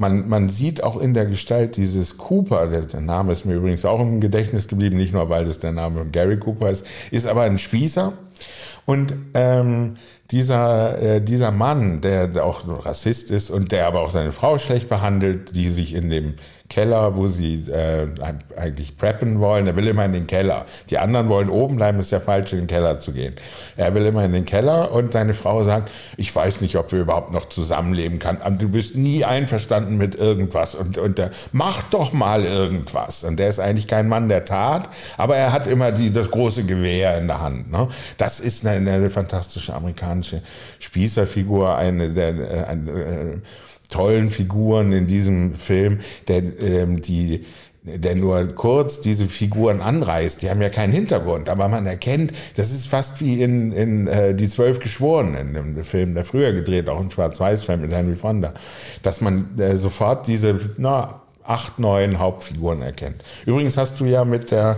man, 0.01 0.27
man 0.27 0.49
sieht 0.49 0.83
auch 0.83 0.99
in 0.99 1.13
der 1.13 1.25
Gestalt 1.25 1.77
dieses 1.77 2.17
Cooper, 2.17 2.67
der, 2.67 2.81
der, 2.81 3.01
Name 3.01 3.31
ist 3.31 3.45
mir 3.45 3.53
übrigens 3.53 3.85
auch 3.85 3.99
im 4.01 4.19
Gedächtnis 4.19 4.67
geblieben, 4.67 4.97
nicht 4.97 5.13
nur 5.13 5.29
weil 5.29 5.45
das 5.45 5.59
der 5.59 5.71
Name 5.71 5.99
von 5.99 6.11
Gary 6.11 6.37
Cooper 6.37 6.71
ist, 6.71 6.85
ist 7.11 7.27
aber 7.27 7.43
ein 7.43 7.59
Spießer. 7.59 8.11
Und 8.85 9.13
ähm, 9.33 9.93
dieser, 10.31 11.01
äh, 11.01 11.21
dieser 11.21 11.51
Mann, 11.51 12.01
der 12.01 12.29
auch 12.43 12.63
Rassist 12.85 13.31
ist 13.31 13.49
und 13.49 13.71
der 13.71 13.87
aber 13.87 14.01
auch 14.01 14.09
seine 14.09 14.31
Frau 14.31 14.57
schlecht 14.57 14.89
behandelt, 14.89 15.55
die 15.55 15.67
sich 15.67 15.93
in 15.93 16.09
dem 16.09 16.35
Keller, 16.71 17.17
wo 17.17 17.27
sie 17.27 17.65
äh, 17.69 18.07
eigentlich 18.55 18.97
preppen 18.97 19.41
wollen. 19.41 19.67
Er 19.67 19.75
will 19.75 19.87
immer 19.87 20.05
in 20.05 20.13
den 20.13 20.25
Keller. 20.25 20.65
Die 20.89 20.97
anderen 20.97 21.27
wollen 21.27 21.49
oben 21.49 21.75
bleiben, 21.75 21.99
ist 21.99 22.11
ja 22.11 22.21
falsch, 22.21 22.53
in 22.53 22.59
den 22.59 22.67
Keller 22.67 22.97
zu 22.97 23.11
gehen. 23.11 23.35
Er 23.75 23.93
will 23.93 24.05
immer 24.05 24.23
in 24.23 24.31
den 24.31 24.45
Keller 24.45 24.93
und 24.93 25.11
seine 25.11 25.33
Frau 25.33 25.63
sagt, 25.63 25.91
ich 26.15 26.33
weiß 26.33 26.61
nicht, 26.61 26.77
ob 26.77 26.93
wir 26.93 27.01
überhaupt 27.01 27.33
noch 27.33 27.49
zusammenleben 27.49 28.19
können. 28.19 28.39
Du 28.57 28.69
bist 28.69 28.95
nie 28.95 29.25
einverstanden 29.25 29.97
mit 29.97 30.15
irgendwas 30.15 30.73
und, 30.73 30.97
und 30.97 31.17
der, 31.17 31.31
mach 31.51 31.83
doch 31.89 32.13
mal 32.13 32.45
irgendwas. 32.45 33.25
Und 33.25 33.37
der 33.37 33.49
ist 33.49 33.59
eigentlich 33.59 33.89
kein 33.89 34.07
Mann 34.07 34.29
der 34.29 34.45
Tat, 34.45 34.89
aber 35.17 35.35
er 35.35 35.51
hat 35.51 35.67
immer 35.67 35.91
die, 35.91 36.13
das 36.13 36.31
große 36.31 36.63
Gewehr 36.63 37.17
in 37.17 37.27
der 37.27 37.41
Hand. 37.41 37.69
Ne? 37.69 37.89
Das 38.17 38.30
ist 38.39 38.65
eine, 38.65 38.91
eine 38.91 39.09
fantastische 39.09 39.73
amerikanische 39.73 40.41
Spießerfigur, 40.79 41.75
eine 41.75 42.11
der, 42.11 42.29
äh, 42.29 42.63
eine, 42.65 42.91
äh, 42.91 43.37
tollen 43.89 44.29
Figuren 44.29 44.91
in 44.91 45.05
diesem 45.05 45.53
Film, 45.55 45.99
der, 46.27 46.43
ähm, 46.61 47.01
die, 47.01 47.45
der 47.83 48.15
nur 48.15 48.47
kurz 48.49 49.01
diese 49.01 49.27
Figuren 49.27 49.81
anreißt. 49.81 50.41
Die 50.41 50.49
haben 50.49 50.61
ja 50.61 50.69
keinen 50.69 50.93
Hintergrund, 50.93 51.49
aber 51.49 51.67
man 51.67 51.85
erkennt, 51.85 52.31
das 52.55 52.71
ist 52.71 52.87
fast 52.87 53.21
wie 53.21 53.41
in, 53.41 53.71
in 53.71 54.07
äh, 54.07 54.33
Die 54.33 54.47
Zwölf 54.47 54.79
Geschworenen, 54.79 55.55
im 55.55 55.83
Film, 55.83 56.13
der 56.13 56.23
früher 56.23 56.53
gedreht, 56.53 56.89
auch 56.89 56.99
ein 56.99 57.11
Schwarz-Weiß-Film 57.11 57.81
mit 57.81 57.93
Henry 57.93 58.15
Fonda, 58.15 58.53
dass 59.01 59.19
man 59.21 59.59
äh, 59.59 59.75
sofort 59.77 60.27
diese 60.27 60.55
na, 60.77 61.21
acht, 61.43 61.79
neun 61.79 62.19
Hauptfiguren 62.19 62.81
erkennt. 62.81 63.23
Übrigens 63.45 63.77
hast 63.77 63.99
du 63.99 64.05
ja 64.05 64.25
mit 64.25 64.51
der 64.51 64.77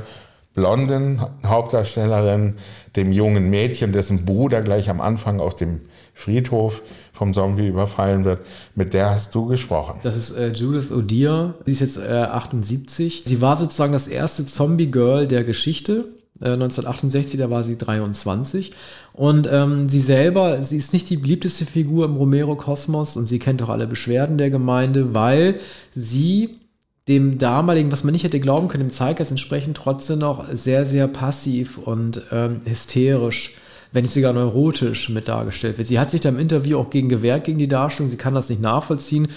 blonden 0.54 1.22
Hauptdarstellerin, 1.46 2.56
dem 2.96 3.12
jungen 3.12 3.50
Mädchen, 3.50 3.92
dessen 3.92 4.26
Bruder 4.26 4.62
gleich 4.62 4.90
am 4.90 5.02
Anfang 5.02 5.40
auf 5.40 5.56
dem 5.56 5.82
Friedhof 6.14 6.84
vom 7.12 7.34
Zombie 7.34 7.68
überfallen 7.68 8.24
wird. 8.24 8.42
Mit 8.76 8.94
der 8.94 9.10
hast 9.10 9.34
du 9.34 9.48
gesprochen. 9.48 10.00
Das 10.04 10.16
ist 10.16 10.32
äh, 10.32 10.52
Judith 10.52 10.92
O'Dear. 10.92 11.54
Sie 11.66 11.72
ist 11.72 11.80
jetzt 11.80 11.98
äh, 11.98 12.12
78. 12.12 13.24
Sie 13.26 13.42
war 13.42 13.58
sozusagen 13.58 13.94
das 13.94 14.08
erste 14.08 14.46
Zombie-Girl 14.46 15.28
der 15.28 15.44
Geschichte. 15.44 16.06
1968, 16.42 17.36
äh, 17.36 17.44
da 17.44 17.50
war 17.50 17.64
sie 17.64 17.78
23. 17.78 18.72
Und 19.14 19.50
ähm, 19.52 19.88
sie 19.88 20.00
selber, 20.00 20.64
sie 20.64 20.78
ist 20.78 20.94
nicht 20.94 21.10
die 21.10 21.18
beliebteste 21.18 21.66
Figur 21.66 22.06
im 22.06 22.16
Romero-Kosmos 22.16 23.16
und 23.18 23.28
sie 23.28 23.40
kennt 23.40 23.62
auch 23.62 23.70
alle 23.70 23.88
Beschwerden 23.88 24.38
der 24.38 24.50
Gemeinde, 24.50 25.14
weil 25.14 25.60
sie 25.94 26.60
dem 27.08 27.38
damaligen, 27.38 27.92
was 27.92 28.04
man 28.04 28.14
nicht 28.14 28.24
hätte 28.24 28.40
glauben 28.40 28.68
können, 28.68 28.88
dem 28.88 28.92
Zeitgeist 28.92 29.32
entsprechend 29.32 29.78
trotzdem 29.78 30.20
noch 30.20 30.48
sehr, 30.54 30.86
sehr 30.86 31.08
passiv 31.08 31.78
und 31.78 32.22
ähm, 32.32 32.62
hysterisch 32.66 33.56
wenn 33.94 34.04
nicht 34.04 34.14
sogar 34.14 34.34
neurotisch 34.34 35.10
mit 35.10 35.28
dargestellt 35.28 35.78
wird. 35.78 35.88
Sie 35.88 36.00
hat 36.00 36.10
sich 36.10 36.20
da 36.20 36.30
im 36.30 36.40
Interview 36.40 36.80
auch 36.80 36.90
gegen 36.90 37.10
gewehrt, 37.10 37.46
gegen 37.46 37.60
die 37.60 37.68
Darstellung. 37.68 38.10
Sie 38.10 38.18
kann 38.18 38.34
das 38.34 38.50
nicht 38.50 38.62
nachvollziehen. 38.62 39.28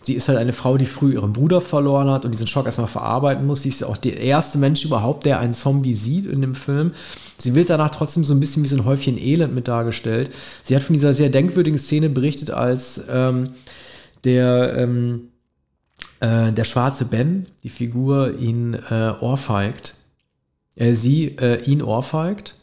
Sie 0.00 0.14
ist 0.14 0.28
halt 0.28 0.38
eine 0.38 0.54
Frau, 0.54 0.78
die 0.78 0.86
früh 0.86 1.14
ihren 1.14 1.32
Bruder 1.32 1.60
verloren 1.60 2.10
hat 2.10 2.24
und 2.24 2.30
diesen 2.30 2.46
Schock 2.46 2.66
erstmal 2.66 2.86
verarbeiten 2.86 3.46
muss. 3.46 3.62
Sie 3.62 3.68
ist 3.68 3.82
ja 3.82 3.88
auch 3.88 3.96
der 3.96 4.18
erste 4.18 4.56
Mensch 4.56 4.84
überhaupt, 4.84 5.26
der 5.26 5.38
einen 5.38 5.52
Zombie 5.52 5.94
sieht 5.94 6.26
in 6.26 6.40
dem 6.40 6.54
Film. 6.54 6.92
Sie 7.36 7.54
wird 7.54 7.68
danach 7.68 7.90
trotzdem 7.90 8.24
so 8.24 8.32
ein 8.32 8.40
bisschen 8.40 8.62
wie 8.62 8.68
so 8.68 8.76
ein 8.76 8.84
Häufchen 8.86 9.18
Elend 9.18 9.54
mit 9.54 9.68
dargestellt. 9.68 10.30
Sie 10.62 10.74
hat 10.74 10.82
von 10.82 10.94
dieser 10.94 11.12
sehr 11.12 11.28
denkwürdigen 11.28 11.78
Szene 11.78 12.08
berichtet, 12.08 12.50
als 12.50 13.04
ähm, 13.10 13.50
der, 14.24 14.76
ähm, 14.78 15.28
äh, 16.26 16.52
der 16.52 16.64
schwarze 16.64 17.04
Ben, 17.04 17.46
die 17.62 17.68
Figur, 17.68 18.38
ihn 18.38 18.74
äh, 18.74 19.12
ohrfeigt. 19.20 19.94
Äh, 20.74 20.94
sie 20.94 21.36
äh, 21.38 21.62
ihn 21.64 21.82
ohrfeigt 21.82 22.56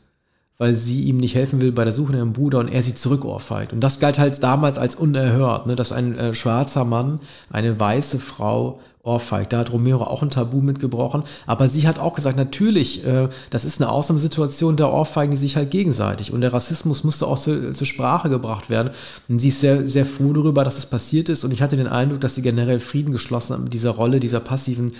weil 0.63 0.75
sie 0.75 1.01
ihm 1.01 1.17
nicht 1.17 1.36
helfen 1.36 1.62
will 1.62 1.72
bei 1.72 1.84
der 1.84 1.93
Suche 1.93 2.13
nach 2.13 2.20
ihrem 2.20 2.32
Bruder 2.32 2.60
und 2.60 2.70
er 2.70 2.84
sie 2.84 2.96
zurückohrfeigt. 2.96 3.74
Und 3.74 3.82
das 3.82 4.00
galt 4.00 4.20
halt 4.20 4.41
damals 4.41 4.77
als 4.77 4.96
unerhört, 4.96 5.67
ne, 5.67 5.75
dass 5.75 5.91
ein 5.91 6.17
äh, 6.17 6.34
schwarzer 6.34 6.86
Mann 6.86 7.20
eine 7.51 7.79
weiße 7.79 8.20
Frau 8.20 8.79
ohrfeigt. 9.03 9.51
Da 9.51 9.60
hat 9.60 9.74
Romero 9.74 10.05
auch 10.05 10.24
ein 10.24 10.29
Tabu 10.29 10.62
mitgebrochen. 10.62 11.24
Aber 11.45 11.67
sie 11.67 11.88
hat 11.88 12.00
auch 12.00 12.13
gesagt, 12.13 12.38
natürlich, 12.38 13.05
äh, 13.05 13.27
das 13.50 13.65
ist 13.65 13.81
eine 13.81 13.91
Ausnahmesituation, 13.91 14.77
da 14.77 14.88
ohrfeigen 14.88 15.31
die 15.31 15.38
sich 15.38 15.57
halt 15.57 15.72
gegenseitig. 15.72 16.31
Und 16.31 16.39
der 16.39 16.53
Rassismus 16.53 17.03
musste 17.03 17.27
auch 17.27 17.38
zu, 17.38 17.74
zur 17.74 17.86
Sprache 17.88 18.29
gebracht 18.29 18.69
werden. 18.69 18.91
Und 19.27 19.39
sie 19.39 19.50
ist 19.50 19.60
sehr, 19.60 19.86
sehr 19.88 20.05
froh 20.05 20.31
darüber, 20.31 20.63
dass 20.63 20.77
es 20.77 20.86
passiert 20.86 21.27
ist. 21.27 21.43
Und 21.43 21.51
ich 21.51 21.62
hatte 21.62 21.75
den 21.75 21.88
Eindruck, 21.88 22.22
dass 22.22 22.36
sie 22.36 22.41
generell 22.41 22.79
Frieden 22.79 23.12
geschlossen 23.12 23.55
hat 23.55 23.63
mit 23.63 23.74
dieser 23.74 23.91
Rolle, 23.91 24.22
dieser 24.22 24.39
passiven 24.39 24.93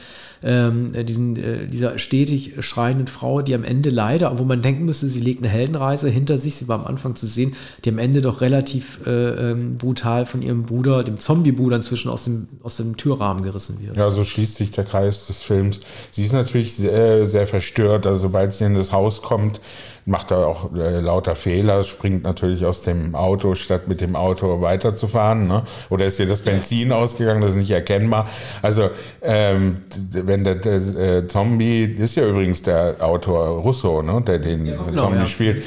ähm, 0.44 0.94
äh, 0.94 1.04
diesen, 1.04 1.36
äh, 1.36 1.68
dieser 1.68 1.98
stetig 1.98 2.54
schreienden 2.60 3.08
Frau, 3.08 3.42
die 3.42 3.56
am 3.56 3.64
Ende 3.64 3.90
leider, 3.90 4.38
wo 4.40 4.44
man 4.44 4.62
denken 4.62 4.86
müsste, 4.86 5.10
sie 5.10 5.20
legt 5.20 5.44
eine 5.44 5.52
Heldenreise 5.52 6.10
hinter 6.10 6.38
sich, 6.38 6.56
sie 6.56 6.68
war 6.68 6.80
am 6.80 6.86
Anfang 6.86 7.16
zu 7.16 7.26
sehen, 7.26 7.56
die 7.86 7.90
am 7.90 7.98
Ende 7.98 8.22
doch 8.22 8.42
relativ 8.42 9.00
äh, 9.06 9.52
ähm, 9.52 9.78
brutal 9.78 10.26
von 10.26 10.42
ihrem 10.42 10.64
Bruder, 10.64 11.04
dem 11.04 11.18
Zombie-Bruder 11.18 11.78
inzwischen 11.78 12.10
aus 12.10 12.26
dem, 12.26 12.48
aus 12.62 12.78
dem 12.78 12.98
Türrahmen 12.98 13.44
gerissen 13.44 13.80
wird. 13.82 13.98
Ja, 13.98 14.10
so 14.10 14.24
schließt 14.24 14.56
sich 14.56 14.72
der 14.72 14.84
Kreis 14.84 15.28
des 15.28 15.42
Films. 15.42 15.80
Sie 16.12 16.26
ist 16.26 16.34
natürlich 16.34 16.76
sehr, 16.76 17.26
sehr 17.26 17.48
verstört, 17.48 18.06
also 18.06 18.20
sobald 18.20 18.54
sie 18.54 18.66
in 18.66 18.76
das 18.76 18.92
Haus 18.92 19.22
kommt, 19.22 19.62
macht 20.06 20.32
er 20.32 20.48
auch 20.48 20.74
äh, 20.76 21.00
lauter 21.00 21.36
Fehler, 21.36 21.84
springt 21.84 22.24
natürlich 22.24 22.66
aus 22.66 22.82
dem 22.84 23.16
Auto, 23.16 23.56
statt 23.56 23.88
mit 23.88 24.02
dem 24.02 24.16
Auto 24.16 24.62
weiterzufahren. 24.62 25.48
Ne? 25.48 25.64
Oder 25.90 26.06
ist 26.06 26.20
dir 26.20 26.26
das 26.26 26.42
Benzin 26.42 26.90
ja. 26.90 26.98
ausgegangen, 26.98 27.42
das 27.42 27.52
ist 27.52 27.56
nicht 27.58 27.72
erkennbar. 27.72 28.28
Also 28.62 28.90
ähm, 29.22 29.78
wenn 30.12 30.44
der, 30.44 30.56
der 30.56 30.76
äh, 30.76 31.28
Zombie, 31.28 31.84
ist 31.84 32.16
ja 32.16 32.28
übrigens 32.28 32.64
der 32.64 32.96
Autor 33.00 33.62
Russo, 33.62 34.02
ne? 34.02 34.22
der 34.26 34.40
den 34.40 34.66
ja, 34.66 34.76
genau, 34.76 35.04
Zombie 35.04 35.20
ja. 35.20 35.28
spielt, 35.28 35.64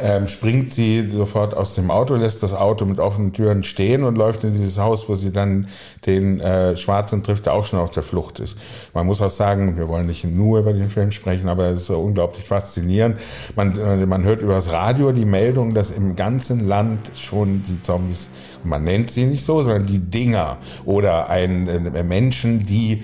ähm, 0.00 0.28
springt 0.28 0.70
sie 0.70 1.08
sofort 1.10 1.54
aus 1.54 1.74
dem 1.74 1.90
Auto, 1.90 2.14
lässt 2.14 2.42
das 2.42 2.54
Auto 2.54 2.84
mit 2.84 3.00
offenen 3.00 3.32
Türen 3.32 3.64
stehen 3.64 4.04
und 4.04 4.16
läuft 4.16 4.44
in 4.44 4.52
dieses 4.52 4.78
Haus, 4.78 5.08
wo 5.08 5.16
sie 5.16 5.32
dann 5.32 5.68
den 6.06 6.40
äh, 6.40 6.76
Schwarzen 6.76 7.22
trifft, 7.22 7.46
der 7.46 7.54
auch 7.54 7.64
schon 7.64 7.78
auf 7.78 7.90
der 7.90 8.02
Flucht 8.02 8.40
ist. 8.40 8.56
Man 8.94 9.06
muss 9.06 9.20
auch 9.20 9.30
sagen, 9.30 9.76
wir 9.76 9.88
wollen 9.88 10.06
nicht 10.06 10.24
nur 10.24 10.60
über 10.60 10.72
den 10.72 10.88
Film 10.88 11.10
sprechen, 11.10 11.48
aber 11.48 11.66
es 11.66 11.82
ist 11.82 11.86
so 11.86 11.98
unglaublich 12.00 12.44
faszinierend. 12.44 13.18
Man, 13.56 13.79
man 14.06 14.24
hört 14.24 14.42
über 14.42 14.54
das 14.54 14.70
Radio 14.72 15.12
die 15.12 15.24
Meldung, 15.24 15.74
dass 15.74 15.90
im 15.90 16.16
ganzen 16.16 16.66
Land 16.66 17.10
schon 17.16 17.62
die 17.62 17.80
Zombies, 17.82 18.30
man 18.64 18.84
nennt 18.84 19.10
sie 19.10 19.24
nicht 19.24 19.44
so, 19.44 19.62
sondern 19.62 19.86
die 19.86 19.98
Dinger 19.98 20.58
oder 20.84 21.28
ein, 21.30 21.66
äh, 21.66 22.02
Menschen, 22.02 22.62
die 22.62 23.02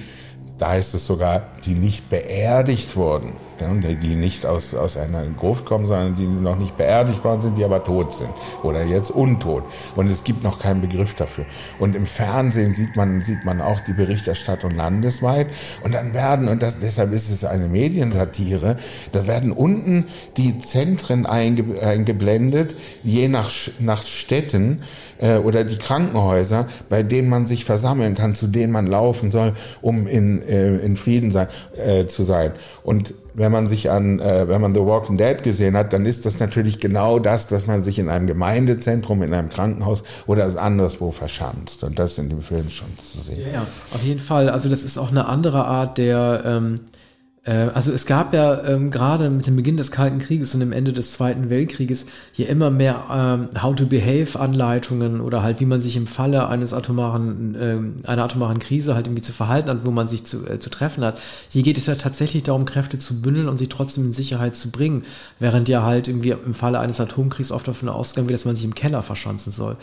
da 0.59 0.71
heißt 0.71 0.95
es 0.95 1.07
sogar, 1.07 1.49
die 1.65 1.75
nicht 1.75 2.09
beerdigt 2.09 2.97
wurden, 2.97 3.33
die 3.61 4.15
nicht 4.15 4.47
aus, 4.47 4.75
aus 4.75 4.97
einer 4.97 5.25
Gruft 5.27 5.67
kommen, 5.67 5.87
sondern 5.87 6.15
die 6.17 6.27
noch 6.27 6.59
nicht 6.59 6.77
beerdigt 6.77 7.25
worden 7.25 7.41
sind, 7.41 7.59
die 7.59 7.65
aber 7.65 7.85
tot 7.85 8.13
sind 8.13 8.31
oder 8.63 8.85
jetzt 8.85 9.11
untot. 9.11 9.65
Und 9.95 10.11
es 10.11 10.25
gibt 10.25 10.43
noch 10.43 10.59
keinen 10.59 10.81
Begriff 10.81 11.15
dafür. 11.15 11.47
Und 11.79 11.97
im 11.97 12.07
Fernsehen 12.07 12.75
sieht 12.75 12.97
man, 12.97 13.21
sieht 13.21 13.45
man 13.45 13.61
auch 13.61 13.81
die 13.81 13.93
Berichterstattung 13.93 14.75
landesweit. 14.75 15.49
Und 15.83 15.95
dann 15.95 16.15
werden, 16.15 16.49
und 16.49 16.63
das, 16.63 16.79
deshalb 16.79 17.13
ist 17.13 17.31
es 17.31 17.45
eine 17.45 17.69
Mediensatire, 17.69 18.77
da 19.13 19.27
werden 19.27 19.53
unten 19.53 20.07
die 20.37 20.59
Zentren 20.59 21.27
einge, 21.27 21.81
eingeblendet, 21.81 22.77
je 23.03 23.29
nach, 23.29 23.51
nach 23.79 24.03
Städten, 24.03 24.83
äh, 25.19 25.37
oder 25.39 25.65
die 25.65 25.77
Krankenhäuser, 25.77 26.67
bei 26.89 27.03
denen 27.03 27.29
man 27.29 27.47
sich 27.47 27.65
versammeln 27.65 28.15
kann, 28.15 28.35
zu 28.35 28.47
denen 28.47 28.73
man 28.73 28.87
laufen 28.87 29.31
soll, 29.31 29.55
um 29.83 30.07
in, 30.07 30.43
äh, 30.43 30.77
in 30.77 30.97
Frieden 30.97 31.31
sein, 31.31 31.49
äh, 31.77 32.07
zu 32.07 32.25
sein. 32.25 32.53
Und 32.83 33.15
wenn 33.37 33.53
man 33.53 33.69
sich 33.69 33.91
an, 33.91 34.19
äh, 34.19 34.49
wenn 34.49 34.61
man 34.61 34.75
The 34.75 34.81
Walking 34.81 35.19
Dead 35.19 35.43
gesehen 35.43 35.77
hat, 35.77 35.93
dann 35.93 36.07
ist 36.07 36.25
das 36.25 36.41
natürlich 36.41 36.79
genau 36.81 37.19
das, 37.19 37.47
dass 37.47 37.67
man 37.67 37.85
sich 37.85 37.99
in 37.99 38.09
einem 38.09 38.27
Gemeindezentrum, 38.27 39.23
in 39.23 39.33
einem 39.35 39.51
Krankenhaus 39.51 40.05
oder 40.27 40.47
anderswo 40.61 41.11
verschanzt. 41.11 41.85
Und 41.85 41.99
das 41.99 42.19
in 42.19 42.31
dem 42.31 42.41
Film 42.41 42.71
schon 42.71 42.89
zu 43.03 43.21
sehen. 43.21 43.47
Ja, 43.53 43.67
auf 43.93 44.03
jeden 44.03 44.21
Fall. 44.21 44.49
Also 44.49 44.71
das 44.71 44.83
ist 44.83 44.97
auch 44.97 45.11
eine 45.11 45.27
andere 45.27 45.67
Art 45.67 45.99
der 45.99 46.43
ähm, 46.47 46.75
äh, 46.75 47.06
also 47.53 47.93
es 47.93 48.07
gab 48.07 48.35
ja 48.35 48.65
ähm, 48.65 48.91
gerade 48.91 49.31
mit 49.31 49.47
dem 49.47 49.55
Beginn 49.55 49.77
des 49.77 49.93
Kalten 49.93 50.19
Krieges 50.19 50.53
und 50.55 50.61
dem 50.61 50.73
Ende 50.73 50.93
des 50.93 51.13
Zweiten 51.13 51.49
Weltkrieges 51.49 52.07
hier 52.33 52.49
immer 52.49 52.71
mehr 52.71 53.05
ähm, 53.11 53.49
How-to-Behave-Anleitungen 53.63 55.21
oder 55.21 55.43
halt, 55.43 55.61
wie 55.61 55.67
man 55.67 55.81
sich 55.81 55.97
im 55.97 56.09
Falle 56.09 56.49
eines 56.49 56.75
atomaren, 56.75 57.55
äh, 57.55 58.09
einer 58.09 58.25
atomaren 58.25 58.59
Krise 58.59 58.97
halt 58.97 59.07
irgendwie 59.07 59.23
zu 59.23 59.33
verhalten 59.33 59.71
hat, 59.71 59.87
wo 59.87 59.93
man 59.93 60.09
sich 60.09 60.25
zu, 60.25 60.45
äh, 60.47 60.59
zu 60.59 60.71
treffen 60.71 61.05
hat. 61.05 61.21
Hier 61.49 61.63
geht 61.63 61.79
es 61.79 61.87
ja 61.87 61.95
tatsächlich 61.95 62.43
darum, 62.43 62.65
Kräfte 62.65 62.99
zu 62.99 63.21
bündeln 63.21 63.49
und 63.49 63.59
sie 63.59 63.69
trotzdem 63.69 64.07
in 64.07 64.13
Sicherheit 64.13 64.57
zu 64.57 64.71
bringen, 64.73 65.05
während 65.39 65.69
ja 65.69 65.85
halt 65.85 66.09
irgendwie 66.09 66.31
im 66.31 66.55
Falle 66.55 66.81
eines 66.81 67.01
Atomkriegs 67.01 67.53
oft 67.53 67.69
davon 67.69 67.89
ausgegangen 67.89 68.29
wird, 68.29 68.41
dass 68.41 68.45
man 68.45 68.57
sich 68.57 68.65
im 68.65 68.75
Keller 68.75 69.05
verschanzen 69.05 69.53
soll 69.53 69.77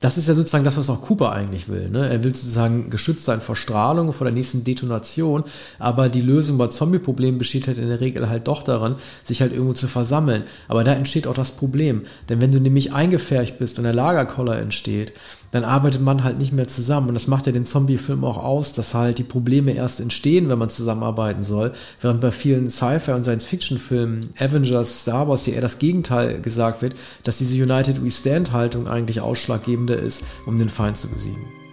das 0.00 0.18
ist 0.18 0.28
ja 0.28 0.34
sozusagen 0.34 0.64
das, 0.64 0.76
was 0.76 0.90
auch 0.90 1.00
Cooper 1.00 1.32
eigentlich 1.32 1.68
will. 1.68 1.88
Ne? 1.88 2.08
Er 2.08 2.22
will 2.22 2.34
sozusagen 2.34 2.90
geschützt 2.90 3.24
sein 3.24 3.40
vor 3.40 3.56
Strahlung, 3.56 4.12
vor 4.12 4.26
der 4.26 4.34
nächsten 4.34 4.62
Detonation, 4.62 5.44
aber 5.78 6.08
die 6.08 6.20
Lösung 6.20 6.58
bei 6.58 6.66
Zombie-Problemen 6.66 7.38
besteht 7.38 7.66
halt 7.66 7.78
in 7.78 7.88
der 7.88 8.00
Regel 8.00 8.28
halt 8.28 8.46
doch 8.46 8.62
daran, 8.62 8.96
sich 9.24 9.40
halt 9.40 9.52
irgendwo 9.52 9.72
zu 9.72 9.88
versammeln. 9.88 10.44
Aber 10.68 10.84
da 10.84 10.92
entsteht 10.92 11.26
auch 11.26 11.34
das 11.34 11.52
Problem. 11.52 12.02
Denn 12.28 12.40
wenn 12.40 12.52
du 12.52 12.60
nämlich 12.60 12.92
eingefärcht 12.92 13.58
bist 13.58 13.78
und 13.78 13.84
der 13.84 13.94
Lagerkoller 13.94 14.58
entsteht, 14.58 15.14
dann 15.50 15.64
arbeitet 15.64 16.00
man 16.00 16.24
halt 16.24 16.38
nicht 16.38 16.52
mehr 16.52 16.66
zusammen. 16.66 17.08
Und 17.08 17.14
das 17.14 17.26
macht 17.26 17.46
ja 17.46 17.52
den 17.52 17.66
Zombie-Film 17.66 18.24
auch 18.24 18.38
aus, 18.38 18.72
dass 18.72 18.94
halt 18.94 19.18
die 19.18 19.24
Probleme 19.24 19.72
erst 19.72 20.00
entstehen, 20.00 20.48
wenn 20.48 20.58
man 20.58 20.70
zusammenarbeiten 20.70 21.42
soll. 21.42 21.72
Während 22.00 22.20
bei 22.20 22.30
vielen 22.30 22.70
Sci-Fi 22.70 23.12
und 23.12 23.24
Science-Fiction-Filmen, 23.24 24.30
Avengers, 24.38 25.02
Star 25.02 25.28
Wars 25.28 25.44
hier 25.44 25.54
eher 25.54 25.60
das 25.60 25.78
Gegenteil 25.78 26.40
gesagt 26.40 26.82
wird, 26.82 26.94
dass 27.24 27.38
diese 27.38 27.62
United 27.62 28.04
We 28.04 28.10
Stand-Haltung 28.10 28.88
eigentlich 28.88 29.20
ausschlaggebender 29.20 29.98
ist, 29.98 30.24
um 30.46 30.58
den 30.58 30.68
Feind 30.68 30.96
zu 30.96 31.08
besiegen. 31.08 31.65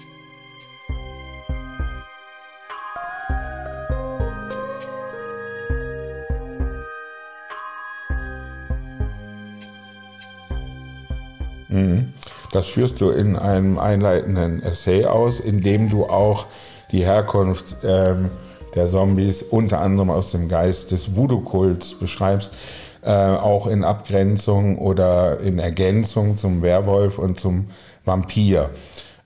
Das 12.54 12.68
führst 12.68 13.02
du 13.02 13.10
in 13.10 13.36
einem 13.36 13.80
einleitenden 13.80 14.62
Essay 14.62 15.06
aus, 15.06 15.40
in 15.40 15.62
dem 15.62 15.90
du 15.90 16.06
auch 16.06 16.46
die 16.92 17.04
Herkunft 17.04 17.78
ähm, 17.84 18.30
der 18.76 18.86
Zombies 18.86 19.42
unter 19.42 19.82
anderem 19.82 20.12
aus 20.12 20.32
dem 20.32 20.50
Geist 20.50 20.92
des 20.92 21.16
Voodoo-Kults 21.16 21.96
beschreibst, 21.96 22.54
äh, 23.02 23.10
auch 23.10 23.66
in 23.66 23.84
Abgrenzung 23.84 24.78
oder 24.78 25.40
in 25.40 25.58
Ergänzung 25.58 26.38
zum 26.38 26.62
Werwolf 26.62 27.18
und 27.18 27.40
zum 27.40 27.70
Vampir. 28.06 28.70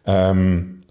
Ähm, 0.05 0.83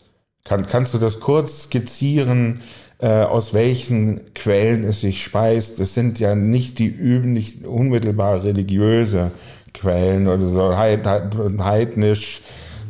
kann, 0.45 0.66
kannst 0.66 0.93
du 0.93 0.99
das 0.99 1.21
kurz 1.21 1.62
skizzieren, 1.64 2.61
äh, 2.99 3.23
aus 3.23 3.55
welchen 3.55 4.35
Quellen 4.35 4.85
es 4.85 5.00
sich 5.00 5.25
speist? 5.25 5.81
Es 5.81 5.95
sind 5.95 6.21
ja 6.21 6.35
nicht 6.35 6.78
die 6.78 6.90
nicht 6.90 7.66
unmittelbar 7.66 8.45
religiöse 8.45 9.31
Quellen 9.80 10.28
oder 10.28 10.47
so 10.47 10.76
heidnisch, 10.76 12.40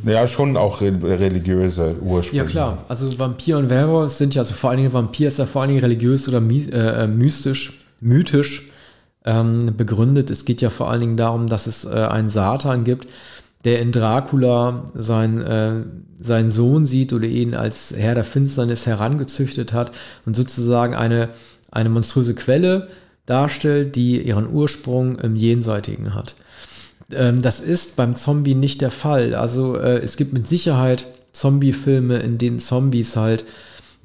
ja, 0.04 0.28
schon 0.28 0.56
auch 0.56 0.80
religiöse 0.80 1.96
Ursprünge. 2.00 2.44
Ja, 2.44 2.48
klar. 2.48 2.84
Also 2.88 3.18
Vampir 3.18 3.58
und 3.58 3.70
Werwolf 3.70 4.12
sind 4.12 4.34
ja, 4.34 4.42
also 4.42 4.54
vor 4.54 4.70
allen 4.70 4.78
Dingen 4.78 4.92
Vampir 4.92 5.28
ist 5.28 5.38
ja 5.38 5.46
vor 5.46 5.62
allen 5.62 5.70
Dingen 5.70 5.80
religiös 5.80 6.28
oder 6.28 6.40
äh, 6.40 7.04
äh, 7.04 7.06
mystisch, 7.06 7.80
mythisch 8.00 8.70
ähm, 9.24 9.74
begründet. 9.76 10.30
Es 10.30 10.44
geht 10.44 10.60
ja 10.60 10.70
vor 10.70 10.90
allen 10.90 11.00
Dingen 11.00 11.16
darum, 11.16 11.48
dass 11.48 11.66
es 11.66 11.84
äh, 11.84 11.88
einen 11.88 12.30
Satan 12.30 12.84
gibt, 12.84 13.08
der 13.64 13.80
in 13.80 13.90
Dracula 13.90 14.84
sein, 14.94 15.40
äh, 15.40 15.82
seinen 16.18 16.48
Sohn 16.48 16.86
sieht 16.86 17.12
oder 17.12 17.26
ihn 17.26 17.54
als 17.54 17.92
Herr 17.96 18.14
der 18.14 18.24
Finsternis 18.24 18.86
herangezüchtet 18.86 19.72
hat 19.72 19.90
und 20.24 20.36
sozusagen 20.36 20.94
eine, 20.94 21.30
eine 21.72 21.88
monströse 21.88 22.34
Quelle 22.34 22.88
darstellt, 23.26 23.96
die 23.96 24.22
ihren 24.22 24.48
Ursprung 24.48 25.18
im 25.18 25.34
Jenseitigen 25.34 26.14
hat. 26.14 26.36
Ähm, 27.12 27.42
das 27.42 27.60
ist 27.60 27.96
beim 27.96 28.14
Zombie 28.14 28.54
nicht 28.54 28.80
der 28.80 28.90
Fall. 28.90 29.34
Also 29.34 29.76
äh, 29.76 29.98
es 29.98 30.16
gibt 30.16 30.32
mit 30.32 30.46
Sicherheit 30.46 31.06
Zombie-Filme, 31.32 32.16
in 32.18 32.38
denen 32.38 32.60
Zombies 32.60 33.16
halt 33.16 33.44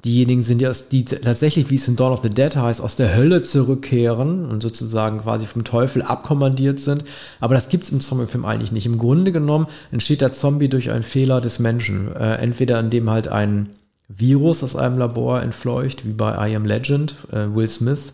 diejenigen 0.04 0.42
sind, 0.42 0.62
die, 0.62 0.68
aus, 0.68 0.90
die 0.90 1.06
tatsächlich, 1.06 1.70
wie 1.70 1.76
es 1.76 1.88
in 1.88 1.96
Dawn 1.96 2.12
of 2.12 2.24
the 2.24 2.30
Dead 2.30 2.56
heißt, 2.56 2.82
aus 2.82 2.96
der 2.96 3.16
Hölle 3.16 3.44
zurückkehren 3.44 4.46
und 4.46 4.62
sozusagen 4.62 5.22
quasi 5.22 5.46
vom 5.46 5.64
Teufel 5.64 6.02
abkommandiert 6.02 6.80
sind. 6.80 7.06
Aber 7.40 7.54
das 7.54 7.70
gibt 7.70 7.84
es 7.84 7.92
im 7.92 8.02
Zombie-Film 8.02 8.46
eigentlich 8.46 8.72
nicht. 8.72 8.86
Im 8.86 8.98
Grunde 8.98 9.32
genommen 9.32 9.68
entsteht 9.92 10.22
der 10.22 10.34
Zombie 10.34 10.70
durch 10.70 10.92
einen 10.92 11.04
Fehler 11.04 11.40
des 11.40 11.60
Menschen. 11.60 12.14
Äh, 12.16 12.36
entweder 12.36 12.80
indem 12.80 13.10
halt 13.10 13.28
ein 13.28 13.70
Virus 14.08 14.64
aus 14.64 14.76
einem 14.76 14.98
Labor 14.98 15.42
entfleucht, 15.42 16.06
wie 16.06 16.14
bei 16.14 16.50
I 16.50 16.56
Am 16.56 16.66
Legend, 16.66 17.16
äh, 17.32 17.46
Will 17.54 17.68
Smith, 17.68 18.12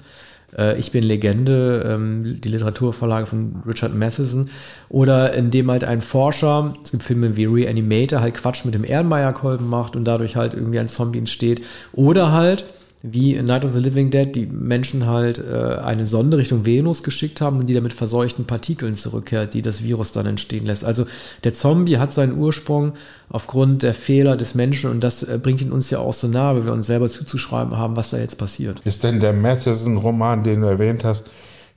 äh, 0.58 0.78
Ich 0.80 0.92
bin 0.92 1.04
Legende, 1.04 1.84
ähm, 1.88 2.40
die 2.42 2.50
Literaturverlage 2.50 3.26
von 3.26 3.64
Richard 3.68 3.96
Matheson, 3.96 4.50
oder 4.90 5.34
indem 5.34 5.72
halt 5.72 5.84
ein 5.84 6.02
Forscher, 6.02 6.74
es 6.84 6.92
gibt 6.92 7.04
Filme 7.04 7.36
wie 7.36 7.46
Reanimator, 7.46 8.22
halt 8.22 8.36
Quatsch 8.36 8.66
mit 8.66 8.76
dem 8.76 8.84
Ehrenmeierkolben 8.84 9.68
macht 9.68 9.96
und 9.96 10.06
dadurch 10.06 10.36
halt 10.36 10.54
irgendwie 10.54 10.80
ein 10.80 10.88
Zombie 10.88 11.20
entsteht, 11.20 11.64
oder 11.94 12.32
halt 12.32 12.66
wie 13.04 13.36
in 13.36 13.46
Night 13.46 13.64
of 13.64 13.74
the 13.74 13.80
Living 13.80 14.10
Dead 14.10 14.36
die 14.36 14.48
Menschen 14.48 15.06
halt 15.06 15.38
äh, 15.38 15.78
eine 15.84 16.06
Sonde 16.06 16.38
Richtung 16.38 16.66
Venus 16.66 17.04
geschickt 17.04 17.42
haben 17.42 17.60
und 17.60 17.68
die 17.68 17.76
damit 17.76 17.94
verseuchten 17.94 18.46
Partikeln 18.46 18.96
zurückkehrt, 18.96 19.54
die 19.54 19.62
das 19.62 19.84
Virus 19.84 20.12
dann 20.14 20.26
entstehen 20.26 20.66
lässt. 20.66 20.84
Also 20.84 21.06
der 21.44 21.54
Zombie 21.54 22.00
hat 22.00 22.12
seinen 22.12 22.38
Ursprung 22.38 22.94
aufgrund 23.30 23.84
der 23.84 23.94
Fehler 23.94 24.36
des 24.36 24.56
Menschen 24.56 24.90
und 24.90 25.04
das 25.04 25.22
äh, 25.22 25.38
bringt 25.42 25.62
ihn 25.62 25.72
uns 25.72 25.92
ja 25.92 26.00
auch 26.00 26.14
so 26.14 26.28
nahe, 26.28 26.56
weil 26.56 26.66
wir 26.66 26.74
uns 26.74 26.88
selber 26.88 27.08
zuzuschreiben 27.08 27.78
haben, 27.78 27.96
was 27.96 28.10
da 28.10 28.18
jetzt 28.18 28.40
passiert. 28.40 28.82
Ist 28.84 29.04
denn 29.04 29.20
der 29.20 29.34
Matheson-Roman, 29.34 30.44
den 30.44 30.62
du 30.62 30.68
erwähnt 30.68 31.04
hast, 31.04 31.28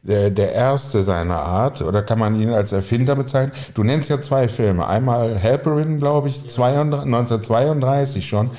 der, 0.03 0.31
der 0.31 0.53
erste 0.53 1.03
seiner 1.03 1.37
Art, 1.37 1.83
oder 1.83 2.03
kann 2.03 2.19
man 2.19 2.41
ihn 2.41 2.49
als 2.49 2.73
Erfinder 2.73 3.15
bezeichnen? 3.15 3.53
Du 3.75 3.85
nennst 3.85 4.09
ja 4.09 4.19
zwei 4.23 4.49
Filme. 4.49 4.89
Einmal 4.89 5.37
Helperin, 5.37 5.99
glaube 5.99 6.29
ich, 6.29 6.41
1932 6.41 8.27
schon, 8.27 8.50